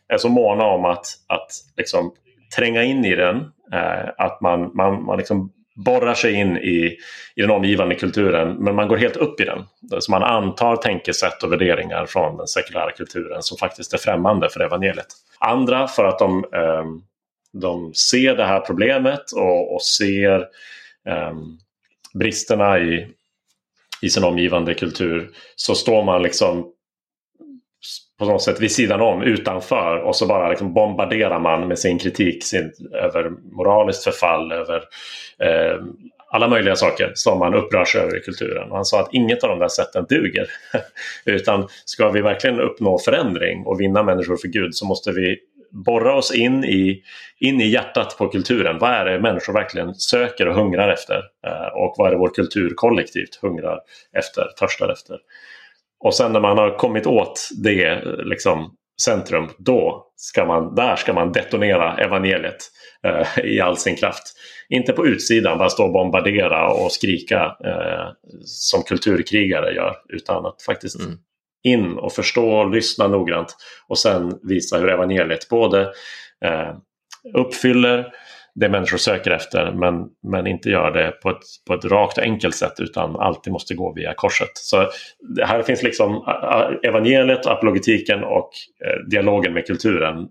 [0.09, 2.13] är så måna om att, att liksom
[2.57, 3.37] tränga in i den.
[3.73, 5.53] Eh, att man, man, man liksom
[5.85, 6.97] borrar sig in i,
[7.37, 9.65] i den omgivande kulturen men man går helt upp i den.
[10.01, 14.61] Så man antar tänkesätt och värderingar från den sekulära kulturen som faktiskt är främmande för
[14.61, 15.07] evangeliet.
[15.39, 16.85] Andra för att de, eh,
[17.53, 20.39] de ser det här problemet och, och ser
[21.09, 21.35] eh,
[22.15, 23.07] bristerna i,
[24.03, 26.73] i sin omgivande kultur så står man liksom
[28.19, 31.99] på något sätt vid sidan om, utanför och så bara liksom bombarderar man med sin
[31.99, 34.83] kritik sin, över moraliskt förfall, över
[35.39, 35.81] eh,
[36.33, 38.71] alla möjliga saker som man upprörs över i kulturen.
[38.71, 40.47] Och han sa att inget av de där sätten duger.
[41.25, 45.39] Utan ska vi verkligen uppnå förändring och vinna människor för Gud så måste vi
[45.71, 47.03] borra oss in i,
[47.39, 48.79] in i hjärtat på kulturen.
[48.79, 51.23] Vad är det människor verkligen söker och hungrar efter?
[51.47, 53.81] Eh, och vad är det vår kultur kollektivt hungrar
[54.19, 55.19] efter, törstar efter?
[56.01, 60.97] Och sen när man har kommit åt det eh, liksom, centrum, då ska man, där
[60.97, 62.71] ska man detonera evangeliet
[63.05, 64.23] eh, i all sin kraft.
[64.69, 68.09] Inte på utsidan, bara stå och bombardera och skrika eh,
[68.45, 71.19] som kulturkrigare gör, utan att faktiskt mm
[71.63, 73.57] in och förstå och lyssna noggrant
[73.89, 75.81] och sen visa hur evangeliet både
[76.45, 76.75] eh,
[77.35, 78.13] uppfyller
[78.55, 82.25] det människor söker efter men, men inte gör det på ett, på ett rakt och
[82.25, 84.51] enkelt sätt utan alltid måste gå via korset.
[84.55, 84.89] Så
[85.43, 86.25] här finns liksom
[86.83, 88.51] evangeliet, apologetiken och
[88.85, 90.29] eh, dialogen med kulturen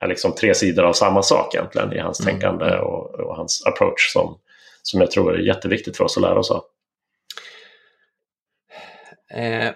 [0.00, 2.32] är liksom tre sidor av samma sak egentligen i hans mm.
[2.32, 4.38] tänkande och, och, hans approach som,
[4.82, 6.62] som jag tror är jätteviktigt för oss att lära oss av.
[9.34, 9.70] Eh,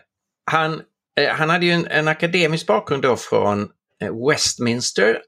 [0.51, 0.83] han,
[1.21, 3.69] eh, han hade ju en, en, akademisk bakgrund då från
[4.03, 5.19] eh, Westminster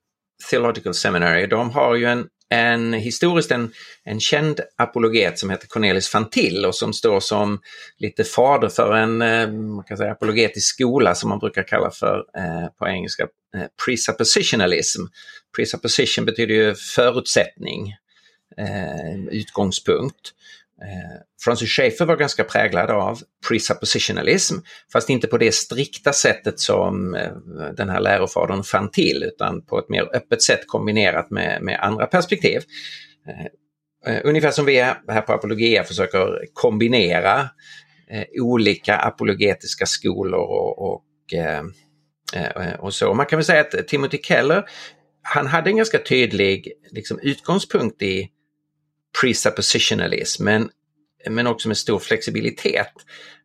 [0.50, 1.46] Theological Seminary.
[1.46, 3.72] De har ju en, en historiskt en,
[4.04, 7.60] en känd apologet som heter Cornelis van Til och som står som
[7.98, 12.24] lite fader för en eh, man kan säga, apologetisk skola som man brukar kalla för
[12.36, 13.22] eh, på engelska
[13.56, 15.02] eh, presuppositionalism.
[15.56, 17.94] Presupposition betyder ju förutsättning,
[18.58, 20.32] eh, utgångspunkt.
[20.82, 24.54] Eh, Francis Schaeffer var ganska präglad av presuppositionalism,
[24.92, 27.32] fast inte på det strikta sättet som eh,
[27.76, 32.06] den här lärofadern fann till, utan på ett mer öppet sätt kombinerat med, med andra
[32.06, 32.62] perspektiv.
[34.06, 37.48] Eh, ungefär som vi här på Apologia försöker kombinera
[38.40, 41.04] olika apologetiska skolor och, och,
[42.78, 43.14] och så.
[43.14, 44.64] Man kan väl säga att Timothy Keller,
[45.22, 48.30] han hade en ganska tydlig liksom, utgångspunkt i
[49.20, 50.68] presuppositionalism, men,
[51.30, 52.92] men också med stor flexibilitet.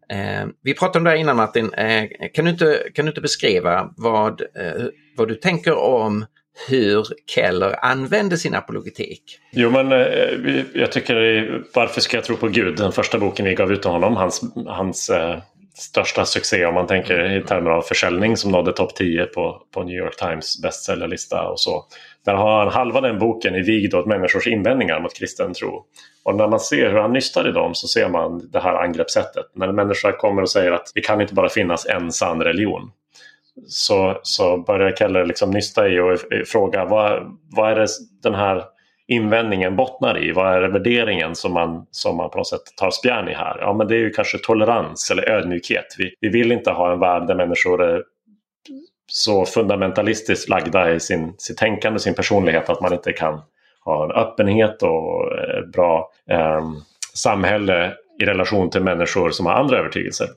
[0.09, 2.03] Eh, vi pratade om det här innan Martin, eh,
[2.33, 4.85] kan, du inte, kan du inte beskriva vad, eh,
[5.17, 6.25] vad du tänker om
[6.67, 9.23] hur Keller använde sin apologetik?
[9.51, 12.77] Jo men eh, jag tycker Varför ska jag tro på Gud?
[12.77, 15.37] Den första boken vi gav ut till honom, hans, hans eh,
[15.73, 19.83] största succé om man tänker i termer av försäljning som nådde topp 10 på, på
[19.83, 21.85] New York Times bestsellerlista och så.
[22.25, 25.85] Där har han halva den boken i vigd åt människors invändningar mot kristen tro.
[26.23, 29.45] Och när man ser hur han nystar i dem så ser man det här angreppssättet.
[29.55, 32.91] När en människa kommer och säger att det kan inte bara finnas en sann religion.
[33.67, 37.87] Så, så börjar Keller liksom nysta i och fråga vad, vad är det
[38.23, 38.63] den här
[39.07, 40.31] invändningen bottnar i?
[40.31, 43.57] Vad är värderingen som man, som man på något sätt tar spjärn i här?
[43.59, 45.85] Ja men det är ju kanske tolerans eller ödmjukhet.
[45.97, 48.03] Vi, vi vill inte ha en värld där människor är
[49.07, 53.41] så fundamentalistiskt lagda i sin, sitt tänkande, sin personlighet att man inte kan
[53.85, 56.61] ha en öppenhet och eh, bra eh,
[57.13, 60.27] samhälle i relation till människor som har andra övertygelser.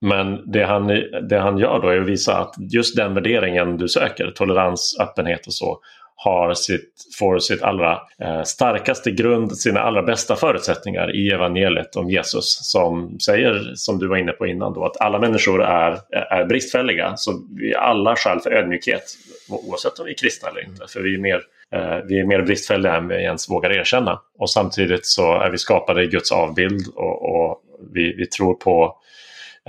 [0.00, 0.86] Men det han,
[1.28, 5.46] det han gör då är att visa att just den värderingen du söker, tolerans, öppenhet
[5.46, 5.80] och så,
[6.20, 12.10] har sitt, får sitt allra eh, starkaste grund, sina allra bästa förutsättningar i evangeliet om
[12.10, 16.44] Jesus som säger, som du var inne på innan, då, att alla människor är, är
[16.44, 17.16] bristfälliga.
[17.16, 19.02] Så vi är alla skäl för ödmjukhet
[19.48, 20.86] oavsett om vi är kristna eller inte.
[20.88, 21.40] För vi är mer,
[21.72, 24.20] eh, vi är mer bristfälliga än vi ens vågar erkänna.
[24.38, 28.96] Och samtidigt så är vi skapade i Guds avbild och, och vi, vi tror på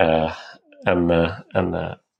[0.00, 0.32] eh,
[0.86, 1.10] en,
[1.54, 1.74] en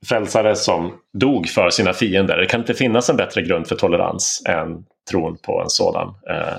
[0.06, 2.36] frälsare som dog för sina fiender.
[2.36, 6.56] Det kan inte finnas en bättre grund för tolerans än tron på en sådan eh,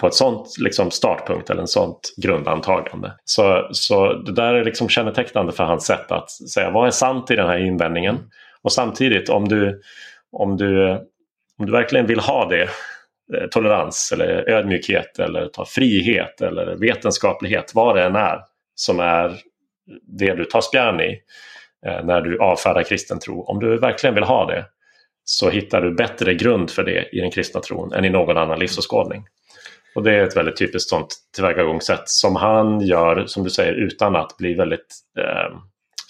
[0.00, 3.12] på ett sånt liksom startpunkt eller en sånt grundantagande.
[3.24, 7.30] Så, så det där är liksom kännetecknande för hans sätt att säga vad är sant
[7.30, 8.18] i den här invändningen.
[8.62, 9.80] Och samtidigt om du,
[10.32, 10.90] om du,
[11.58, 12.62] om du verkligen vill ha det,
[13.36, 18.40] eh, tolerans eller ödmjukhet eller ta frihet eller vetenskaplighet, vad det än är
[18.74, 19.36] som är
[20.18, 21.20] det du tar spjärn i
[21.86, 23.42] Eh, när du avfärdar kristen tro.
[23.42, 24.66] Om du verkligen vill ha det
[25.24, 28.58] så hittar du bättre grund för det i den kristna tron än i någon annan
[28.58, 29.24] livsåskådning.
[29.94, 34.16] Och det är ett väldigt typiskt sånt tillvägagångssätt som han gör, som du säger, utan
[34.16, 35.58] att bli väldigt eh,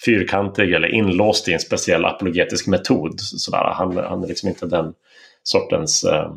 [0.04, 3.20] fyrkantig eller inlåst i en speciell apologetisk metod.
[3.20, 3.72] Sådär.
[3.74, 4.94] Han, han är liksom inte den
[5.42, 6.32] sortens eh,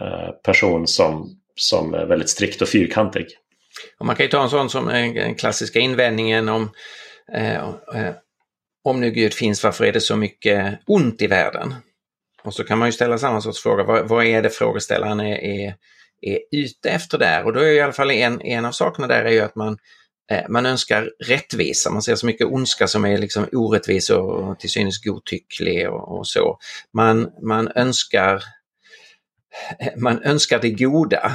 [0.00, 3.26] eh person som, som är väldigt strikt och fyrkantig.
[3.98, 6.70] Och man kan ju ta en sån som den klassiska invändningen om
[8.84, 11.74] om nu Gud finns, varför är det så mycket ont i världen?
[12.44, 15.38] Och så kan man ju ställa samma sorts fråga, vad, vad är det frågeställaren är,
[15.38, 15.74] är,
[16.20, 17.44] är ute efter där?
[17.44, 19.78] Och då är i alla fall en, en av sakerna där är ju att man,
[20.30, 24.70] eh, man önskar rättvisa, man ser så mycket ondska som är liksom orättvis och till
[24.70, 26.58] synes godtycklig och, och så.
[26.92, 28.42] Man, man, önskar,
[29.96, 31.32] man önskar det goda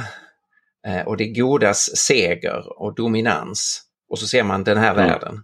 [1.06, 3.82] och det godas seger och dominans.
[4.08, 5.06] Och så ser man den här mm.
[5.06, 5.42] världen.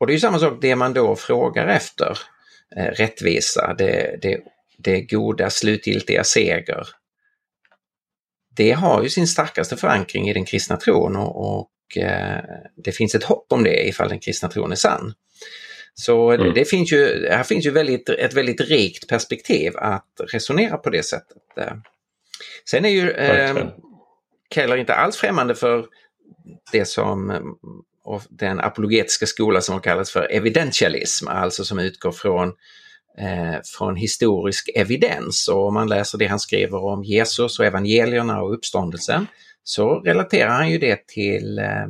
[0.00, 2.18] Och det är samma sak det man då frågar efter,
[2.76, 4.40] eh, rättvisa, det, det,
[4.78, 6.88] det goda slutgiltiga seger.
[8.56, 12.44] Det har ju sin starkaste förankring i den kristna tron och, och eh,
[12.76, 15.14] det finns ett hopp om det ifall den kristna tron är sann.
[15.94, 16.46] Så mm.
[16.46, 20.90] det, det, finns ju, här finns ju väldigt, ett väldigt rikt perspektiv att resonera på
[20.90, 21.36] det sättet.
[22.70, 23.68] Sen är ju eh,
[24.54, 25.86] Keller inte alls främmande för
[26.72, 27.30] det som
[28.04, 32.48] och den apologetiska skola som har kallats för evidentialism, alltså som utgår från
[33.18, 38.42] eh, från historisk evidens och om man läser det han skriver om Jesus och evangelierna
[38.42, 39.26] och uppståndelsen
[39.64, 41.86] så relaterar han ju det till eh,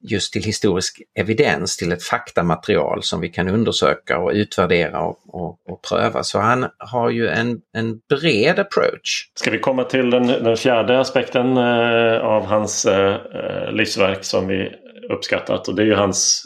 [0.00, 5.58] just till historisk evidens, till ett faktamaterial som vi kan undersöka och utvärdera och, och,
[5.68, 6.22] och pröva.
[6.22, 9.30] Så han har ju en, en bred approach.
[9.34, 14.46] Ska vi komma till den, den fjärde aspekten eh, av hans eh, eh livsverk som
[14.46, 14.72] vi
[15.12, 16.42] uppskattat och det är ju hans,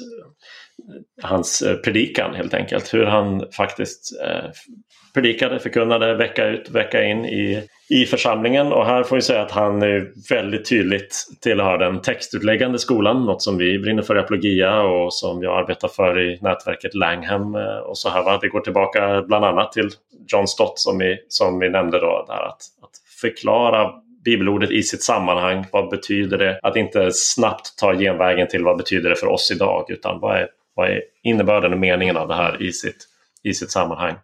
[1.23, 2.95] hans eh, predikan helt enkelt.
[2.95, 4.51] Hur han faktiskt eh,
[5.15, 8.73] predikade, förkunnade vecka ut vecka in i, i församlingen.
[8.73, 13.25] Och här får vi säga att han är väldigt tydligt tillhör den textutläggande skolan.
[13.25, 17.55] Något som vi brinner för i Apologia och som jag arbetar för i nätverket Langham.
[17.55, 18.39] Eh, och så här, va?
[18.43, 19.91] Det går tillbaka bland annat till
[20.33, 22.25] John Stott som vi, som vi nämnde då.
[22.29, 23.91] Där, att, att förklara
[24.25, 25.65] bibelordet i sitt sammanhang.
[25.73, 26.59] Vad betyder det?
[26.63, 30.49] Att inte snabbt ta genvägen till vad betyder det för oss idag utan vad är,
[30.75, 33.07] vad är innebörden och meningen av det här i sitt,
[33.43, 34.15] i sitt sammanhang.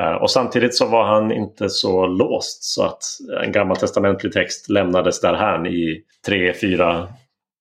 [0.00, 3.02] Eh, och samtidigt så var han inte så låst så att
[3.44, 7.08] en gammaltestamentlig text lämnades därhän i 3, 4,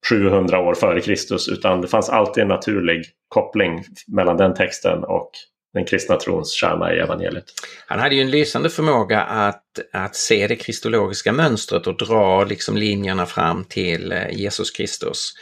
[0.10, 5.32] 700 år före Kristus utan det fanns alltid en naturlig koppling mellan den texten och
[5.74, 7.46] den kristna trons kärna i evangeliet.
[7.88, 12.78] Han hade ju en lysande förmåga att, att se det kristologiska mönstret och dra liksom
[12.78, 15.34] linjerna fram till eh, Jesus Kristus.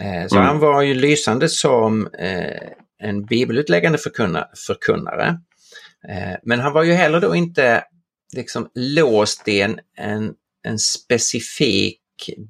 [0.00, 0.46] Eh, så mm.
[0.46, 2.08] han var ju lysande som
[3.02, 3.98] en bibelutläggande
[4.66, 5.38] förkunnare.
[6.08, 7.84] Eh, men han var ju heller då inte
[8.36, 12.00] liksom låst i en, en, en specifik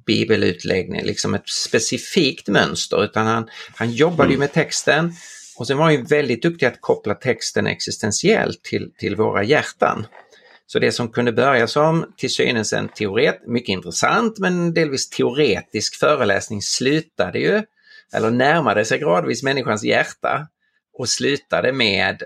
[0.05, 4.31] bibelutläggning, liksom ett specifikt mönster, utan han, han jobbade mm.
[4.31, 5.13] ju med texten
[5.59, 10.07] och sen var han ju väldigt duktig att koppla texten existentiellt till, till våra hjärtan.
[10.67, 15.95] Så det som kunde börja som till synes en teoret, mycket intressant men delvis teoretisk
[15.95, 17.63] föreläsning slutade ju,
[18.13, 20.47] eller närmade sig gradvis människans hjärta
[20.97, 22.23] och slutade med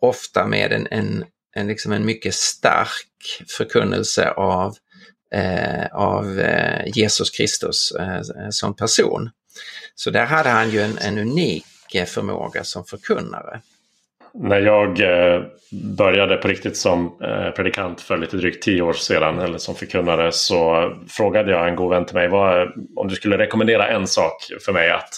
[0.00, 1.24] ofta med en, en,
[1.56, 4.76] en, liksom en mycket stark förkunnelse av,
[5.34, 8.20] eh, av eh, Jesus Kristus eh,
[8.50, 9.30] som person.
[9.94, 11.64] Så där hade han ju en, en unik
[12.02, 13.60] förmåga som förkunnare.
[14.34, 15.42] När jag eh,
[15.96, 20.32] började på riktigt som eh, predikant för lite drygt tio år sedan eller som förkunnare
[20.32, 24.32] så frågade jag en god vän till mig vad, om du skulle rekommendera en sak
[24.64, 25.14] för mig att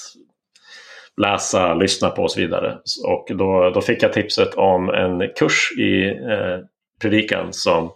[1.22, 2.78] läsa, lyssna på och så vidare.
[3.06, 6.58] Och då, då fick jag tipset om en kurs i eh,
[7.00, 7.92] predikan som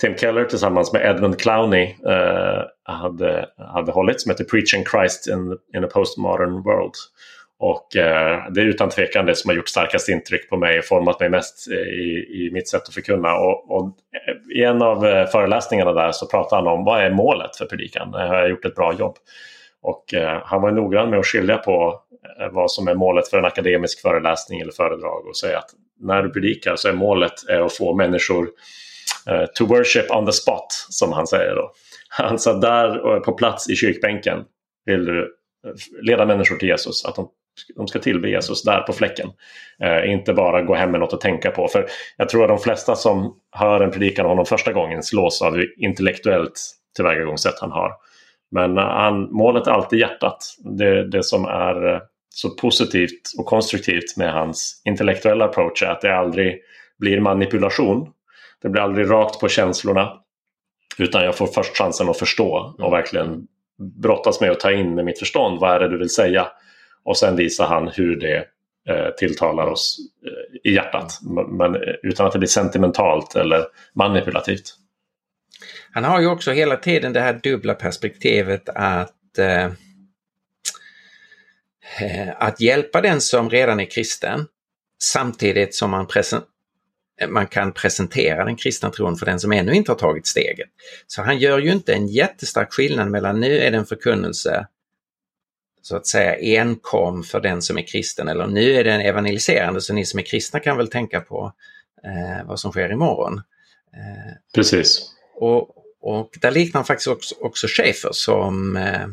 [0.00, 5.56] Tim Keller tillsammans med Edmund Clowney eh, hade, hade hållit som heter Preaching Christ in,
[5.76, 6.94] in a Postmodern World.
[7.62, 10.84] Och eh, det är utan tvekan det som har gjort starkast intryck på mig och
[10.84, 13.34] format mig mest eh, i, i mitt sätt att förkunna.
[13.34, 17.10] Och, och eh, I en av eh, föreläsningarna där så pratar han om vad är
[17.10, 18.14] målet för predikan?
[18.14, 19.16] Har jag gjort ett bra jobb?
[19.82, 22.00] Och eh, han var noggrann med att skilja på
[22.52, 25.70] vad som är målet för en akademisk föreläsning eller föredrag och säga att
[26.00, 28.48] när du predikar så är målet är att få människor
[29.30, 31.72] eh, to worship on the spot som han säger då.
[32.08, 34.44] Han sa där på plats i kyrkbänken
[34.84, 35.36] vill du
[36.02, 37.28] leda människor till Jesus, att de,
[37.76, 39.30] de ska tillbe Jesus där på fläcken.
[39.82, 41.68] Eh, inte bara gå hem med något att tänka på.
[41.68, 45.42] För jag tror att de flesta som hör en predikan av honom första gången slås
[45.42, 46.60] av hur intellektuellt
[46.96, 47.92] tillvägagångssätt han har.
[48.50, 50.38] Men eh, han, målet är alltid hjärtat.
[50.58, 52.00] Det, det som är eh,
[52.34, 56.60] så positivt och konstruktivt med hans intellektuella approach är att det aldrig
[56.98, 58.08] blir manipulation.
[58.62, 60.12] Det blir aldrig rakt på känslorna.
[60.98, 63.46] Utan jag får först chansen att förstå och verkligen
[64.02, 65.60] brottas med att ta in med mitt förstånd.
[65.60, 66.46] Vad är det du vill säga?
[67.04, 68.36] Och sen visar han hur det
[68.88, 71.18] eh, tilltalar oss eh, i hjärtat.
[71.48, 74.76] Men utan att det blir sentimentalt eller manipulativt.
[75.92, 79.70] Han har ju också hela tiden det här dubbla perspektivet att eh
[81.98, 84.46] Eh, att hjälpa den som redan är kristen
[85.02, 86.06] samtidigt som man,
[87.28, 90.68] man kan presentera den kristna tron för den som ännu inte har tagit steget.
[91.06, 94.66] Så han gör ju inte en jättestark skillnad mellan nu är det en förkunnelse
[95.82, 99.80] så att säga enkom för den som är kristen eller nu är det en evangeliserande
[99.80, 101.52] så ni som är kristna kan väl tänka på
[102.04, 103.38] eh, vad som sker imorgon.
[103.94, 105.10] Eh, Precis.
[105.34, 105.68] Och,
[106.00, 109.06] och där liknar han faktiskt också, också Schäfer som eh,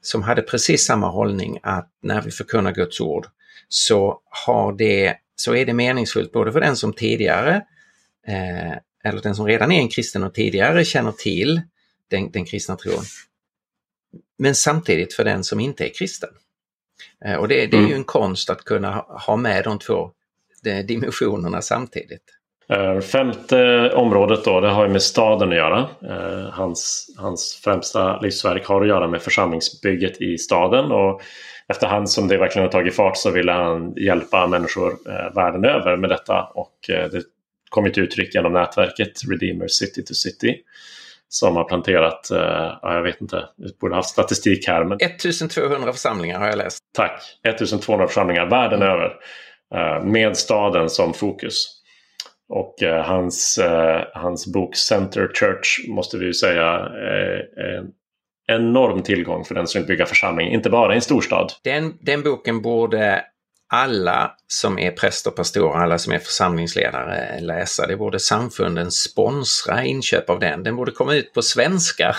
[0.00, 3.26] som hade precis samma hållning att när vi förkunnar Guds ord
[3.68, 7.54] så, har det, så är det meningsfullt både för den som tidigare
[8.26, 8.72] eh,
[9.04, 11.60] eller den som redan är en kristen och tidigare känner till
[12.08, 13.04] den, den kristna tron.
[14.38, 16.30] Men samtidigt för den som inte är kristen.
[17.24, 17.96] Eh, och det, det är ju mm.
[17.96, 20.10] en konst att kunna ha med de två
[20.84, 22.22] dimensionerna samtidigt.
[22.68, 25.88] Eh, femte området då, det har ju med staden att göra.
[26.02, 30.92] Eh, hans, hans främsta livsverk har att göra med församlingsbygget i staden.
[30.92, 31.22] Och
[31.68, 34.98] efterhand som det verkligen har tagit fart så ville han hjälpa människor
[35.34, 36.42] världen över med detta.
[36.42, 37.22] Och det
[37.68, 40.56] kom till uttryck genom nätverket Redeemer City to City.
[41.32, 44.84] Som har planterat, ja, jag vet inte, vi borde haft statistik här.
[44.84, 44.98] Men...
[45.00, 46.78] 1200 församlingar har jag läst.
[46.96, 48.94] Tack, 1200 församlingar världen mm.
[48.94, 49.14] över.
[50.04, 51.80] Med staden som fokus.
[52.52, 57.92] Och eh, hans, eh, hans bok Center Church måste vi ju säga är en
[58.52, 61.52] enorm tillgång för den som vill bygga församling, inte bara i en storstad.
[61.64, 63.24] Den, den boken borde
[63.72, 67.86] alla som är präster pastorer, alla som är församlingsledare läsa.
[67.86, 70.62] Det borde samfunden sponsra inköp av den.
[70.62, 72.16] Den borde komma ut på svenska.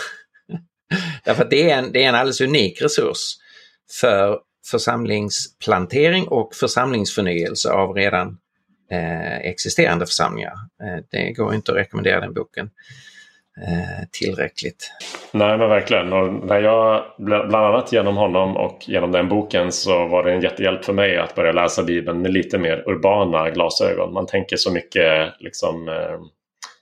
[1.23, 3.37] Därför att det är, en, det är en alldeles unik resurs
[3.99, 4.39] för
[4.71, 8.37] församlingsplantering och församlingsförnyelse av redan
[8.91, 10.53] eh, existerande församlingar.
[10.83, 12.69] Eh, det går inte att rekommendera den boken
[14.11, 14.91] tillräckligt.
[15.31, 16.13] Nej men verkligen.
[16.13, 20.41] Och när jag, bland annat genom honom och genom den boken så var det en
[20.41, 24.13] jättehjälp för mig att börja läsa Bibeln med lite mer urbana glasögon.
[24.13, 26.19] Man tänker så mycket liksom eh,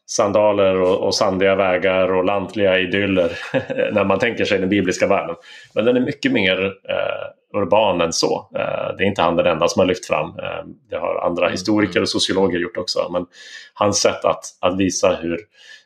[0.09, 3.31] sandaler och, och sandiga vägar och lantliga idyller
[3.93, 5.35] när man tänker sig den bibliska världen.
[5.75, 8.49] Men den är mycket mer eh, urban än så.
[8.55, 10.29] Eh, det är inte han den enda som har lyft fram.
[10.29, 11.51] Eh, det har andra mm.
[11.51, 13.09] historiker och sociologer gjort också.
[13.11, 13.25] Men
[13.73, 15.39] hans sätt att, att visa hur,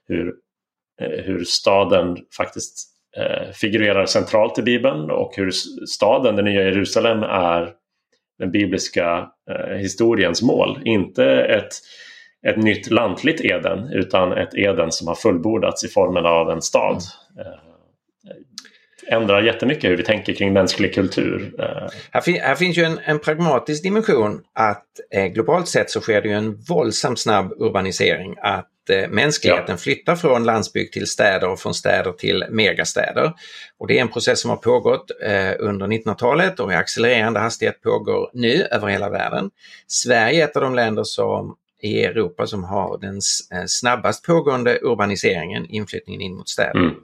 [0.08, 0.34] hur, eh,
[1.04, 2.88] Eh, hur staden faktiskt
[3.18, 5.52] eh, figurerar centralt i Bibeln och hur
[5.88, 7.70] staden, det nya Jerusalem, är
[8.40, 10.80] den bibliska eh, historiens mål.
[10.86, 11.74] Inte ett,
[12.48, 17.02] ett nytt lantligt Eden utan ett Eden som har fullbordats i formen av en stad.
[17.40, 17.64] Mm
[19.08, 21.54] ändrar jättemycket hur vi tänker kring mänsklig kultur.
[22.12, 26.22] Här, fin här finns ju en, en, pragmatisk dimension att eh, globalt sett så sker
[26.22, 28.36] det ju en våldsam snabb urbanisering.
[28.42, 28.70] Att
[29.10, 29.78] mänskligheten ja.
[29.78, 33.34] flyttar från landsbygd till städer och från städer till megastäder.
[33.78, 37.82] Och det är en process som har pågått eh, under 1900-talet och i accelererande hastighet
[37.82, 39.50] pågår nu över hela världen.
[39.88, 43.16] Sverige är ett av de länder som i Europa som har den
[43.54, 46.80] eh, snabbast pågående urbaniseringen, inflyttningen in mot städer.
[46.80, 46.96] Mm.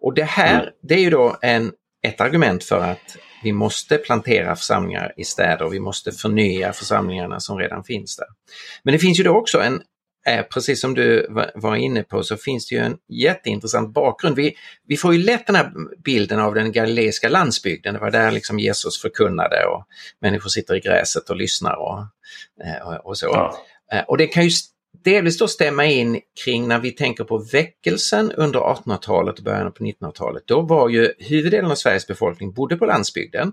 [0.00, 0.72] Och det här, mm.
[0.82, 1.72] det är ju då en,
[2.02, 7.58] ett argument för att vi måste plantera församlingar i städer, vi måste förnya församlingarna som
[7.58, 8.26] redan finns där.
[8.82, 9.82] Men det finns ju då också en,
[10.52, 14.36] precis som du var inne på, så finns det ju en jätteintressant bakgrund.
[14.36, 14.54] Vi,
[14.86, 15.72] vi får ju lätt den här
[16.04, 19.84] bilden av den galileiska landsbygden, det var där liksom Jesus förkunnade och
[20.20, 21.98] människor sitter i gräset och lyssnar och,
[22.64, 23.26] eh, och, och så.
[23.26, 23.58] Ja.
[23.92, 24.50] Eh, och det kan ju
[25.04, 29.84] delvis då stämma in kring när vi tänker på väckelsen under 1800-talet och början på
[29.84, 30.42] 1900-talet.
[30.46, 33.52] Då var ju huvuddelen av Sveriges befolkning bodde på landsbygden.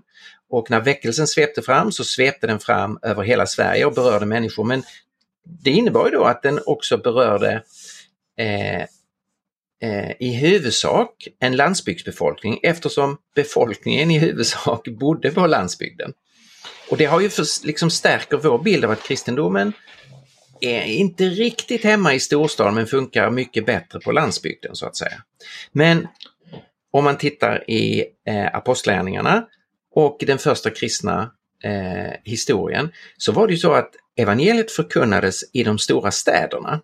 [0.50, 4.64] Och när väckelsen svepte fram så svepte den fram över hela Sverige och berörde människor.
[4.64, 4.82] Men
[5.44, 7.62] det innebar ju då att den också berörde
[8.38, 8.82] eh,
[9.82, 16.12] eh, i huvudsak en landsbygdsbefolkning eftersom befolkningen i huvudsak bodde på landsbygden.
[16.90, 19.72] Och det har ju för, liksom stärker vår bild av att kristendomen
[20.60, 25.22] är inte riktigt hemma i storstaden men funkar mycket bättre på landsbygden så att säga.
[25.72, 26.08] Men
[26.92, 29.46] om man tittar i eh, apostlärningarna
[29.94, 31.30] och den första kristna
[31.62, 36.80] eh, historien så var det ju så att evangeliet förkunnades i de stora städerna.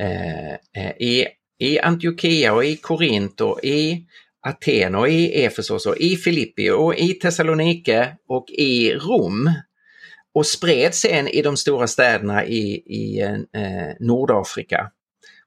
[0.00, 1.26] Eh, eh, i,
[1.58, 4.06] I Antiochia och i Korint och i
[4.46, 9.50] Aten och i Efesos och i Filippi och i Thessalonike och i Rom
[10.34, 13.20] och spreds sen i de stora städerna i, i
[13.52, 14.90] eh, Nordafrika.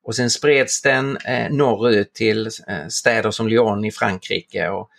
[0.04, 4.70] Och sen spreds den eh, norrut till eh, städer som Lyon i Frankrike.
[4.70, 4.90] Och,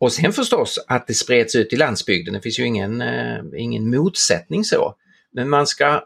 [0.00, 2.34] och sen förstås att det spreds ut i landsbygden.
[2.34, 4.94] Det finns ju ingen, eh, ingen motsättning så.
[5.32, 6.04] Men man, ska,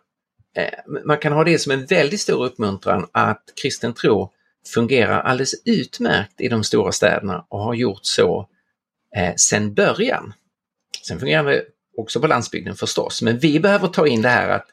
[0.56, 4.32] eh, man kan ha det som en väldigt stor uppmuntran att kristen tro
[4.74, 8.48] fungerar alldeles utmärkt i de stora städerna och har gjort så
[9.16, 10.32] eh, sedan början.
[11.06, 11.64] Sen fungerar det
[11.96, 13.22] också på landsbygden förstås.
[13.22, 14.66] Men vi behöver ta in det här att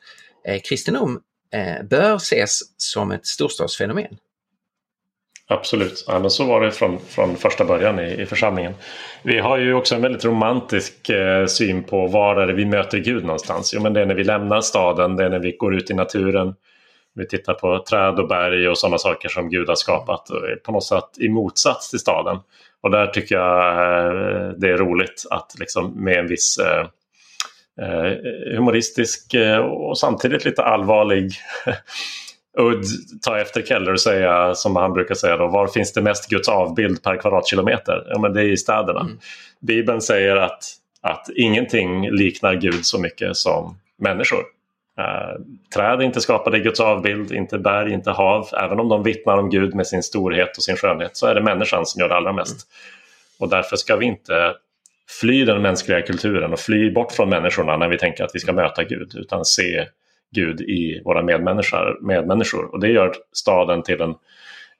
[0.45, 1.21] eh, kristendom
[1.53, 4.17] eh, bör ses som ett storstadsfenomen.
[5.49, 8.73] Absolut, ja, men så var det från, från första början i, i församlingen.
[9.23, 12.97] Vi har ju också en väldigt romantisk eh, syn på var är det vi möter
[12.97, 13.73] Gud någonstans.
[13.73, 15.93] Jo, men det är när vi lämnar staden, det är när vi går ut i
[15.93, 16.55] naturen.
[17.15, 20.27] Vi tittar på träd och berg och sådana saker som Gud har skapat.
[20.63, 22.37] På något sätt i motsats till staden.
[22.81, 26.87] Och där tycker jag eh, det är roligt att liksom med en viss eh,
[27.85, 28.13] eh
[28.55, 31.31] humoristisk eh, och samtidigt lite allvarlig
[32.59, 32.85] udd
[33.21, 36.49] ta efter Keller och säga som han brukar säga då, var finns det mest Guds
[36.49, 38.03] avbild per kvadratkilometer?
[38.09, 38.99] Ja men det är i städerna.
[38.99, 39.17] Mm.
[39.59, 40.63] Bibeln säger att,
[41.01, 44.43] att ingenting liknar Gud så mycket som människor.
[44.99, 45.41] Uh,
[45.75, 48.47] träd är inte skapade i Guds avbild, inte berg, inte hav.
[48.63, 51.43] Även om de vittnar om Gud med sin storhet och sin skönhet så är det
[51.43, 52.51] människan som gör det allra mest.
[52.51, 52.61] Mm.
[53.39, 54.53] Och därför ska vi inte
[55.21, 58.53] fly den mänskliga kulturen och fly bort från människorna när vi tänker att vi ska
[58.53, 59.87] möta Gud utan se
[60.35, 61.97] Gud i våra medmänniskor.
[62.01, 62.73] medmänniskor.
[62.73, 64.15] Och det gör staden till en,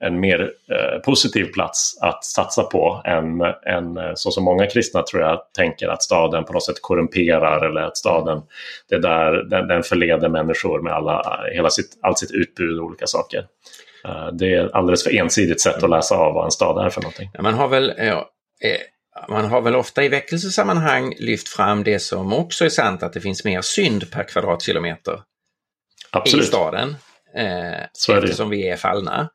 [0.00, 0.40] en mer
[0.70, 5.40] eh, positiv plats att satsa på än, än eh, så som många kristna tror jag
[5.56, 8.42] tänker att staden på något sätt korrumperar eller att staden
[8.88, 13.06] det där, den, den förleder människor med alla, hela sitt, allt sitt utbud och olika
[13.06, 13.46] saker.
[14.04, 17.00] Eh, det är alldeles för ensidigt sätt att läsa av vad en stad är för
[17.00, 17.30] någonting.
[17.38, 18.30] Man har väl ja,
[18.64, 18.80] eh,
[19.28, 23.20] man har väl ofta i väckelsesammanhang lyft fram det som också är sant, att det
[23.20, 25.20] finns mer synd per kvadratkilometer
[26.10, 26.44] Absolut.
[26.44, 26.96] i staden.
[27.36, 27.82] Eh,
[28.16, 29.30] eftersom vi är fallna.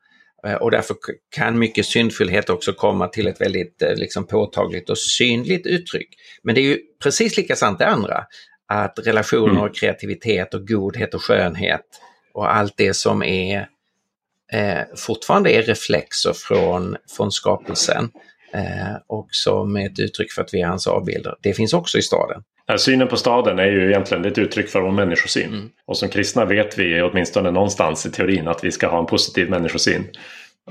[0.46, 0.96] Eh, och därför
[1.30, 6.08] kan mycket syndfullhet också komma till ett väldigt eh, liksom, påtagligt och synligt uttryck.
[6.42, 8.24] Men det är ju precis lika sant det andra,
[8.68, 9.62] att relationer, mm.
[9.62, 11.84] och kreativitet och godhet och skönhet
[12.34, 13.68] och allt det som är
[14.52, 18.10] eh, fortfarande är reflexer från, från skapelsen
[18.54, 21.34] eh, och som är ett uttryck för att vi är hans avbilder.
[21.40, 22.42] Det finns också i staden.
[22.76, 25.48] Synen på staden är ju egentligen ett uttryck för vår människosyn.
[25.48, 25.70] Mm.
[25.86, 29.50] Och som kristna vet vi åtminstone någonstans i teorin att vi ska ha en positiv
[29.50, 30.04] människosyn.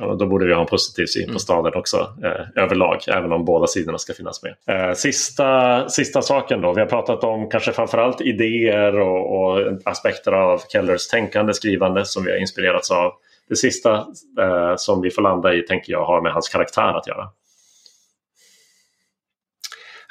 [0.02, 1.34] Och då borde vi ha en positiv syn mm.
[1.34, 4.56] på staden också eh, överlag, även om båda sidorna ska finnas med.
[4.68, 10.32] Eh, sista, sista saken då, vi har pratat om kanske framförallt idéer och, och aspekter
[10.32, 13.12] av Kellers tänkande, skrivande som vi har inspirerats av.
[13.50, 13.94] Det sista
[14.42, 17.30] eh, som vi får landa i tänker jag har med hans karaktär att göra.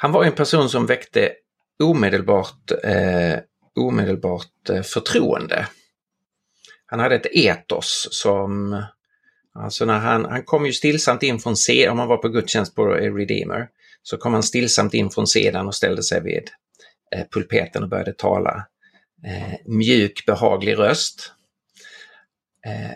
[0.03, 1.31] Han var en person som väckte
[1.83, 3.39] omedelbart, eh,
[3.75, 5.67] omedelbart eh, förtroende.
[6.85, 8.83] Han hade ett etos som,
[9.53, 12.75] alltså när han, han kom ju stillsamt in från scenen, om man var på gudstjänst
[12.75, 13.67] på eh, Redeemer,
[14.01, 16.49] så kom han stillsamt in från scenen och ställde sig vid
[17.15, 18.67] eh, pulpeten och började tala.
[19.25, 21.31] Eh, mjuk, behaglig röst.
[22.65, 22.91] Eh,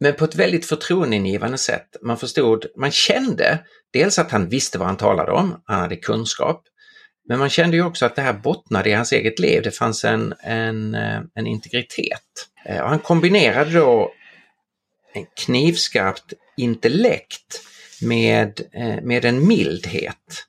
[0.00, 1.96] men på ett väldigt förtroendeingivande sätt.
[2.02, 3.58] Man förstod, man kände
[3.92, 6.62] dels att han visste vad han talade om, han hade kunskap,
[7.28, 9.62] men man kände ju också att det här bottnade i hans eget liv.
[9.62, 12.48] Det fanns en, en, eh, en integritet.
[12.64, 14.12] Eh, och han kombinerade då
[15.12, 17.62] en knivskarpt intellekt
[18.02, 20.42] med, eh, med en mildhet.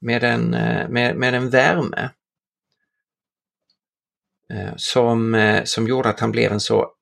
[0.00, 0.50] Med en,
[0.90, 2.10] med, med en värme.
[4.76, 6.95] Som, som gjorde att han blev, en så,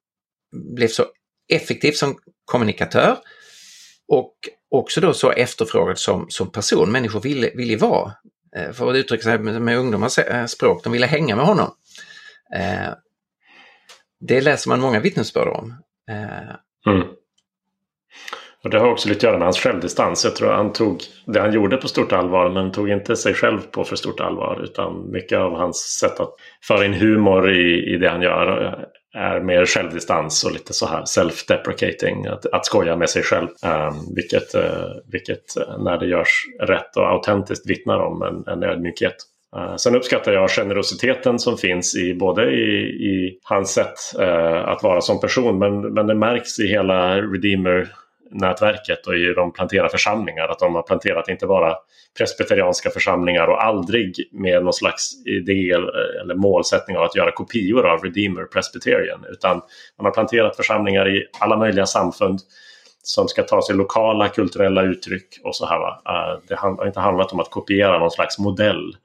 [0.54, 1.04] blev så
[1.48, 3.16] effektiv som kommunikatör
[4.08, 4.34] och
[4.70, 6.92] också då så efterfrågad som, som person.
[6.92, 8.12] Människor ville, ville vara,
[8.56, 11.74] eh, för att uttrycka sig med, med ungdomars eh, språk, de ville hänga med honom.
[12.56, 12.94] Eh,
[14.20, 15.74] det läser man många vittnesbörd om.
[16.10, 17.08] Eh, mm.
[18.64, 20.24] Och det har också lite att göra med hans självdistans.
[20.24, 23.60] Jag tror han tog det han gjorde på stort allvar men tog inte sig själv
[23.60, 27.96] på för stort allvar utan mycket av hans sätt att föra in humor i, i
[27.96, 33.10] det han gör är mer självdistans och lite så här self-deprecating, att, att skoja med
[33.10, 33.48] sig själv.
[33.48, 38.62] Um, vilket, uh, vilket uh, när det görs rätt och autentiskt vittnar om en, en
[38.62, 39.16] ödmjukhet.
[39.56, 44.20] Uh, sen uppskattar jag generositeten som finns i både i, i hans sätt
[44.64, 47.88] att vara som person men, men det märks i hela Redeemer
[48.34, 50.48] nätverket och i de planterar församlingar.
[50.48, 51.76] Att de har planterat inte bara
[52.18, 55.70] presbyterianska församlingar och aldrig med någon slags idé
[56.22, 59.24] eller målsättning av att göra kopior av Redeemer Presbyterian.
[59.28, 59.56] Utan
[59.98, 62.40] man har planterat församlingar i alla möjliga samfund
[63.02, 65.78] som ska ta sig lokala kulturella uttryck och så här.
[65.78, 66.02] Va?
[66.08, 68.96] Eh, det har inte handlat om att kopiera någon slags modell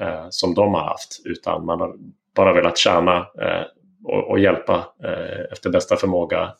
[0.00, 1.94] eh, som de har haft utan man har
[2.36, 3.62] bara velat tjäna eh,
[4.04, 4.74] och, och, hjälpa
[5.04, 6.52] eh, efter bästa förmåga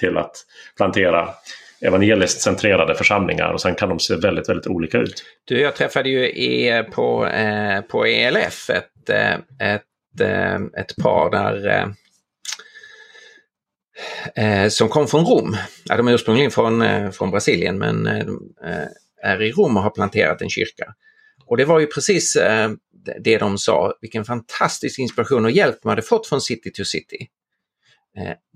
[0.00, 0.36] till att
[0.76, 1.28] plantera
[1.84, 5.24] evangeliskt centrerade församlingar och sen kan de se väldigt, väldigt olika ut.
[5.44, 9.34] Du, jag träffade ju på, eh, på ELF ett, eh,
[9.74, 11.68] ett, eh, ett par där
[14.36, 15.56] eh, eh, som kom från Rom.
[15.84, 18.06] Ja, de är ursprungligen från, från Brasilien men
[19.22, 20.94] är i Rom och har planterat en kyrka.
[21.46, 22.38] Och det var ju precis
[23.20, 27.28] det de sa, vilken fantastisk inspiration och hjälp de hade fått från City to City.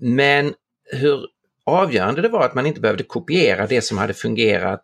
[0.01, 0.53] Men
[0.91, 1.27] hur
[1.69, 4.83] avgörande det var att man inte behövde kopiera det som hade fungerat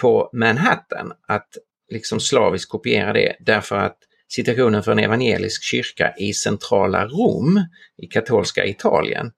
[0.00, 1.48] på Manhattan, att
[1.90, 3.98] liksom slaviskt kopiera det därför att
[4.28, 9.32] situationen för en evangelisk kyrka i centrala Rom, i katolska Italien,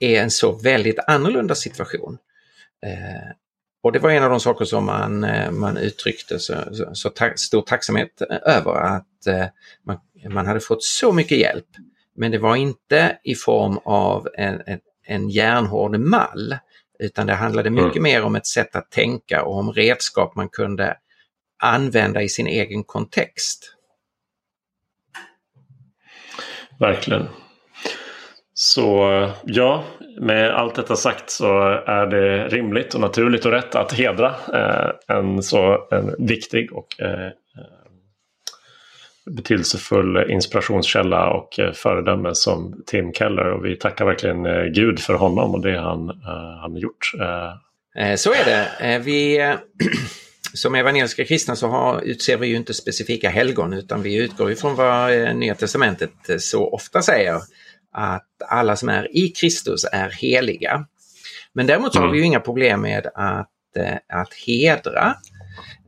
[0.00, 2.18] är en så väldigt annorlunda situation.
[2.86, 3.32] Eh,
[3.82, 7.10] och det var en av de saker som man, eh, man uttryckte så, så, så
[7.10, 9.46] ta, stor tacksamhet eh, över att eh,
[9.86, 9.98] man,
[10.30, 11.66] man hade fått så mycket hjälp.
[12.16, 16.56] Men det var inte i form av en, en, en järnhård mall,
[16.98, 18.02] utan det handlade mycket mm.
[18.02, 20.96] mer om ett sätt att tänka och om redskap man kunde
[21.62, 23.74] använda i sin egen kontext.
[26.78, 27.28] Verkligen.
[28.54, 29.08] Så
[29.44, 29.84] ja,
[30.20, 35.16] med allt detta sagt så är det rimligt och naturligt och rätt att hedra eh,
[35.16, 37.30] en så en viktig och eh,
[39.30, 43.52] betydelsefull inspirationskälla och eh, föredöme som Tim Keller.
[43.52, 47.10] Och vi tackar verkligen eh, Gud för honom och det han, uh, han gjort.
[48.16, 48.98] Så är det.
[48.98, 49.38] Vi,
[50.54, 54.74] som evangeliska kristna så har, utser vi ju inte specifika helgon utan vi utgår ifrån
[54.74, 57.34] vad Nya Testamentet så ofta säger.
[57.92, 60.86] Att alla som är i Kristus är heliga.
[61.52, 62.26] Men däremot så har vi ju mm.
[62.26, 63.50] inga problem med att,
[64.08, 65.33] att hedra Eh,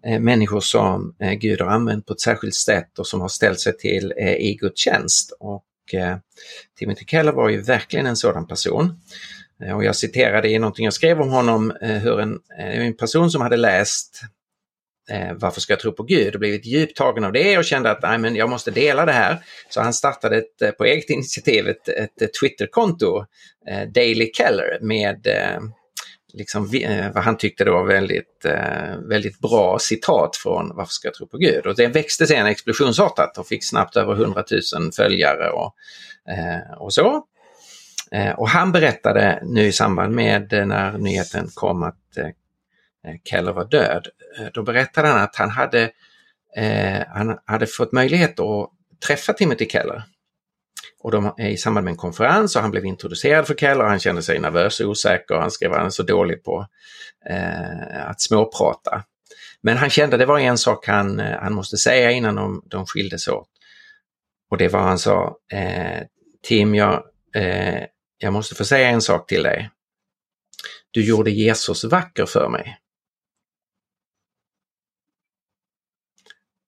[0.07, 3.61] Eh, människor som eh, Gud har använt på ett särskilt sätt och som har ställt
[3.61, 5.37] sig till eh, i Guds tjänst.
[5.41, 5.65] Och
[6.79, 9.01] Timothy Keller var ju verkligen en sådan person.
[9.75, 13.57] Och jag citerade i någonting jag skrev om honom hur en, en person som hade
[13.57, 14.21] läst
[15.35, 18.03] Varför ska jag tro på Gud och blivit djupt tagen av det och kände att
[18.03, 19.39] Nej, men jag måste dela det här.
[19.71, 23.25] Så han startade ett, på eget initiativ ett, ett Twitterkonto,
[23.95, 25.27] Daily Keller, med
[26.37, 31.09] liksom, eh, vad han tyckte det var väldigt, eh, väldigt bra citat från Varför ska
[31.09, 31.67] jag tro på Gud?
[31.67, 35.75] Och det växte sen explosionsartat och fick snabbt över 100 000 följare och,
[36.33, 37.25] eh, och så.
[38.37, 42.19] Och han berättade nu i samband med när nyheten kom att
[43.25, 44.07] Keller var död,
[44.53, 45.91] då berättade han att han hade,
[47.09, 48.71] han hade fått möjlighet att
[49.07, 50.03] träffa Timothy Keller
[51.07, 53.91] och de är i samband med en konferens och han blev introducerad för Keller och
[53.91, 56.67] han kände sig nervös och osäker och han skrev att han är så dålig på
[57.31, 59.05] eh, att småprata.
[59.61, 62.87] Men han kände det var en sak han, eh, han måste säga innan de, de
[62.87, 63.49] skildes åt.
[64.51, 66.03] Och det var han sa, eh,
[66.43, 67.05] Tim, jag,
[67.35, 67.83] eh,
[68.19, 69.71] jag måste få säga en sak till dig.
[70.91, 72.79] Du gjorde Jesus vacker för mig.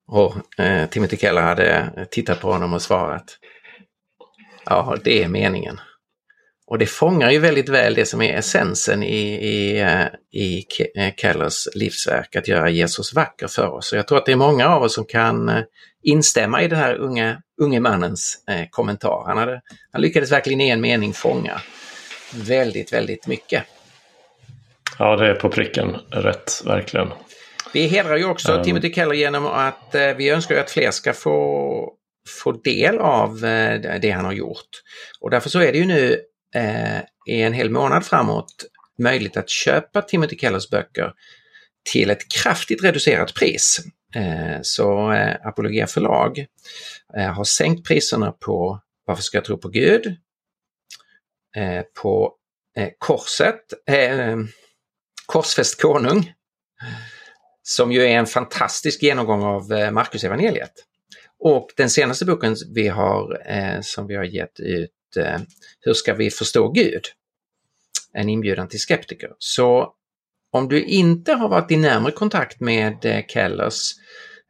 [0.07, 3.39] Och eh, Timothy Keller hade tittat på honom och svarat
[4.69, 5.79] Ja, det är meningen.
[6.67, 10.65] Och det fångar ju väldigt väl det som är essensen i, i, eh, i
[10.95, 13.87] eh, Kellers livsverk, att göra Jesus vacker för oss.
[13.87, 15.63] Så jag tror att det är många av oss som kan eh,
[16.03, 19.23] instämma i den här unge, unge mannens eh, kommentar.
[19.27, 19.61] Han, hade,
[19.91, 21.61] han lyckades verkligen i en mening fånga
[22.33, 23.63] väldigt, väldigt mycket.
[24.99, 27.07] Ja, det är på pricken rätt, verkligen.
[27.73, 28.63] Vi hedrar ju också um...
[28.63, 31.93] Timothy Keller genom att eh, vi önskar att fler ska få
[32.29, 34.69] få del av eh, det han har gjort.
[35.19, 36.21] Och därför så är det ju nu
[36.55, 38.65] eh, i en hel månad framåt
[38.99, 41.13] möjligt att köpa Timothy Kellers böcker
[41.91, 43.79] till ett kraftigt reducerat pris.
[44.15, 45.11] Eh, så
[45.43, 46.45] Apologia förlag
[47.35, 50.15] har sänkt priserna på Varför ska jag tro på Gud?
[52.01, 52.33] På
[52.97, 53.61] Korset,
[55.25, 56.33] Korsfäst konung,
[57.63, 60.73] som ju är en fantastisk genomgång av Marcus evangeliet.
[61.39, 65.39] Och den senaste boken vi har, eh, som vi har gett ut, eh,
[65.79, 67.03] Hur ska vi förstå Gud?
[68.13, 69.29] En inbjudan till skeptiker.
[69.37, 69.93] Så
[70.51, 73.91] om du inte har varit i närmare kontakt med eh, Kellers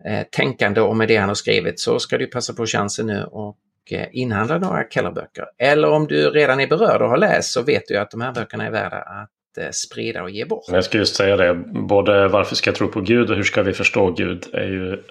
[0.05, 3.23] eh, tänkande och med det han har skrivit så ska du passa på chansen nu
[3.23, 3.57] och
[3.91, 5.45] eh, inhandla några Kellerböcker.
[5.57, 8.33] Eller om du redan är berörd och har läst så vet du att de här
[8.33, 10.63] böckerna är värda att eh, sprida och ge bort.
[10.67, 11.53] Jag ska just säga det,
[11.87, 15.03] både Varför ska jag tro på Gud och Hur ska vi förstå Gud är ju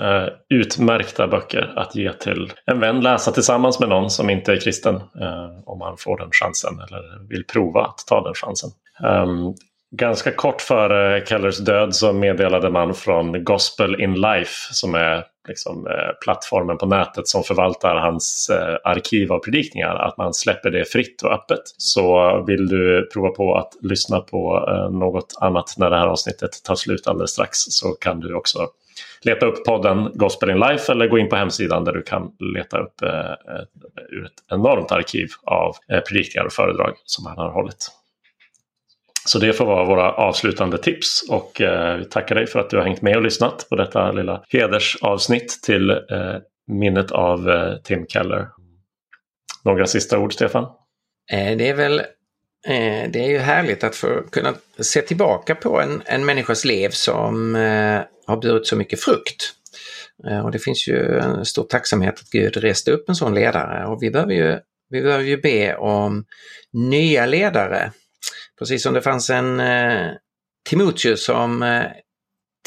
[0.00, 4.56] Uh, utmärkta böcker att ge till en vän, läsa tillsammans med någon som inte är
[4.56, 4.94] kristen.
[4.94, 8.70] Uh, om man får den chansen eller vill prova att ta den chansen.
[9.04, 9.54] Um,
[9.96, 15.86] ganska kort före Kellers död så meddelade man från Gospel in Life som är liksom,
[15.86, 15.92] uh,
[16.24, 18.50] plattformen på nätet som förvaltar hans
[18.84, 21.62] arkiv av predikningar att man släpper det fritt och öppet.
[21.76, 26.74] Så vill du prova på att lyssna på något annat när det här avsnittet tar
[26.74, 28.68] slut alldeles strax så kan du också
[29.24, 32.78] leta upp podden Gospel in Life eller gå in på hemsidan där du kan leta
[32.78, 33.64] upp eh, eh,
[34.10, 37.90] ur ett enormt arkiv av eh, predikningar och föredrag som han har hållit.
[39.24, 42.76] Så det får vara våra avslutande tips och eh, vi tackar dig för att du
[42.76, 45.96] har hängt med och lyssnat på detta lilla hedersavsnitt till eh,
[46.66, 48.48] minnet av eh, Tim Keller.
[49.64, 50.66] Några sista ord, Stefan?
[51.30, 52.02] Det är väl
[53.08, 57.56] det är ju härligt att få kunna se tillbaka på en, en människas liv som
[58.32, 59.52] har burit så mycket frukt.
[60.28, 63.86] Eh, och det finns ju en stor tacksamhet att Gud reste upp en sån ledare
[63.86, 64.58] och vi behöver ju,
[64.90, 66.24] vi behöver ju be om
[66.72, 67.92] nya ledare.
[68.58, 70.10] Precis som det fanns en eh,
[70.68, 71.86] Timoteus som eh,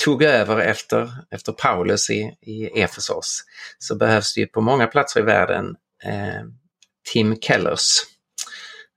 [0.03, 3.43] tog över efter, efter Paulus i, i Efesos
[3.79, 6.43] så behövs det ju på många platser i världen eh,
[7.13, 7.91] Tim Kellers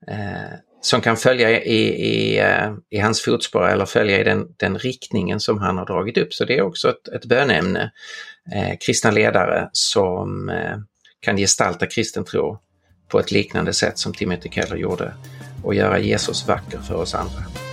[0.07, 4.77] eh, som kan följa i, i, eh, i hans fotspår eller följa i den, den
[4.77, 6.33] riktningen som han har dragit upp.
[6.33, 7.91] Så det är också ett, ett bönämne.
[8.55, 10.77] Eh, kristna ledare som eh,
[11.19, 12.59] kan gestalta kristen tro
[13.07, 15.13] på ett liknande sätt som Timothy Keller gjorde
[15.63, 17.68] och göra Jesus vacker för oss andra.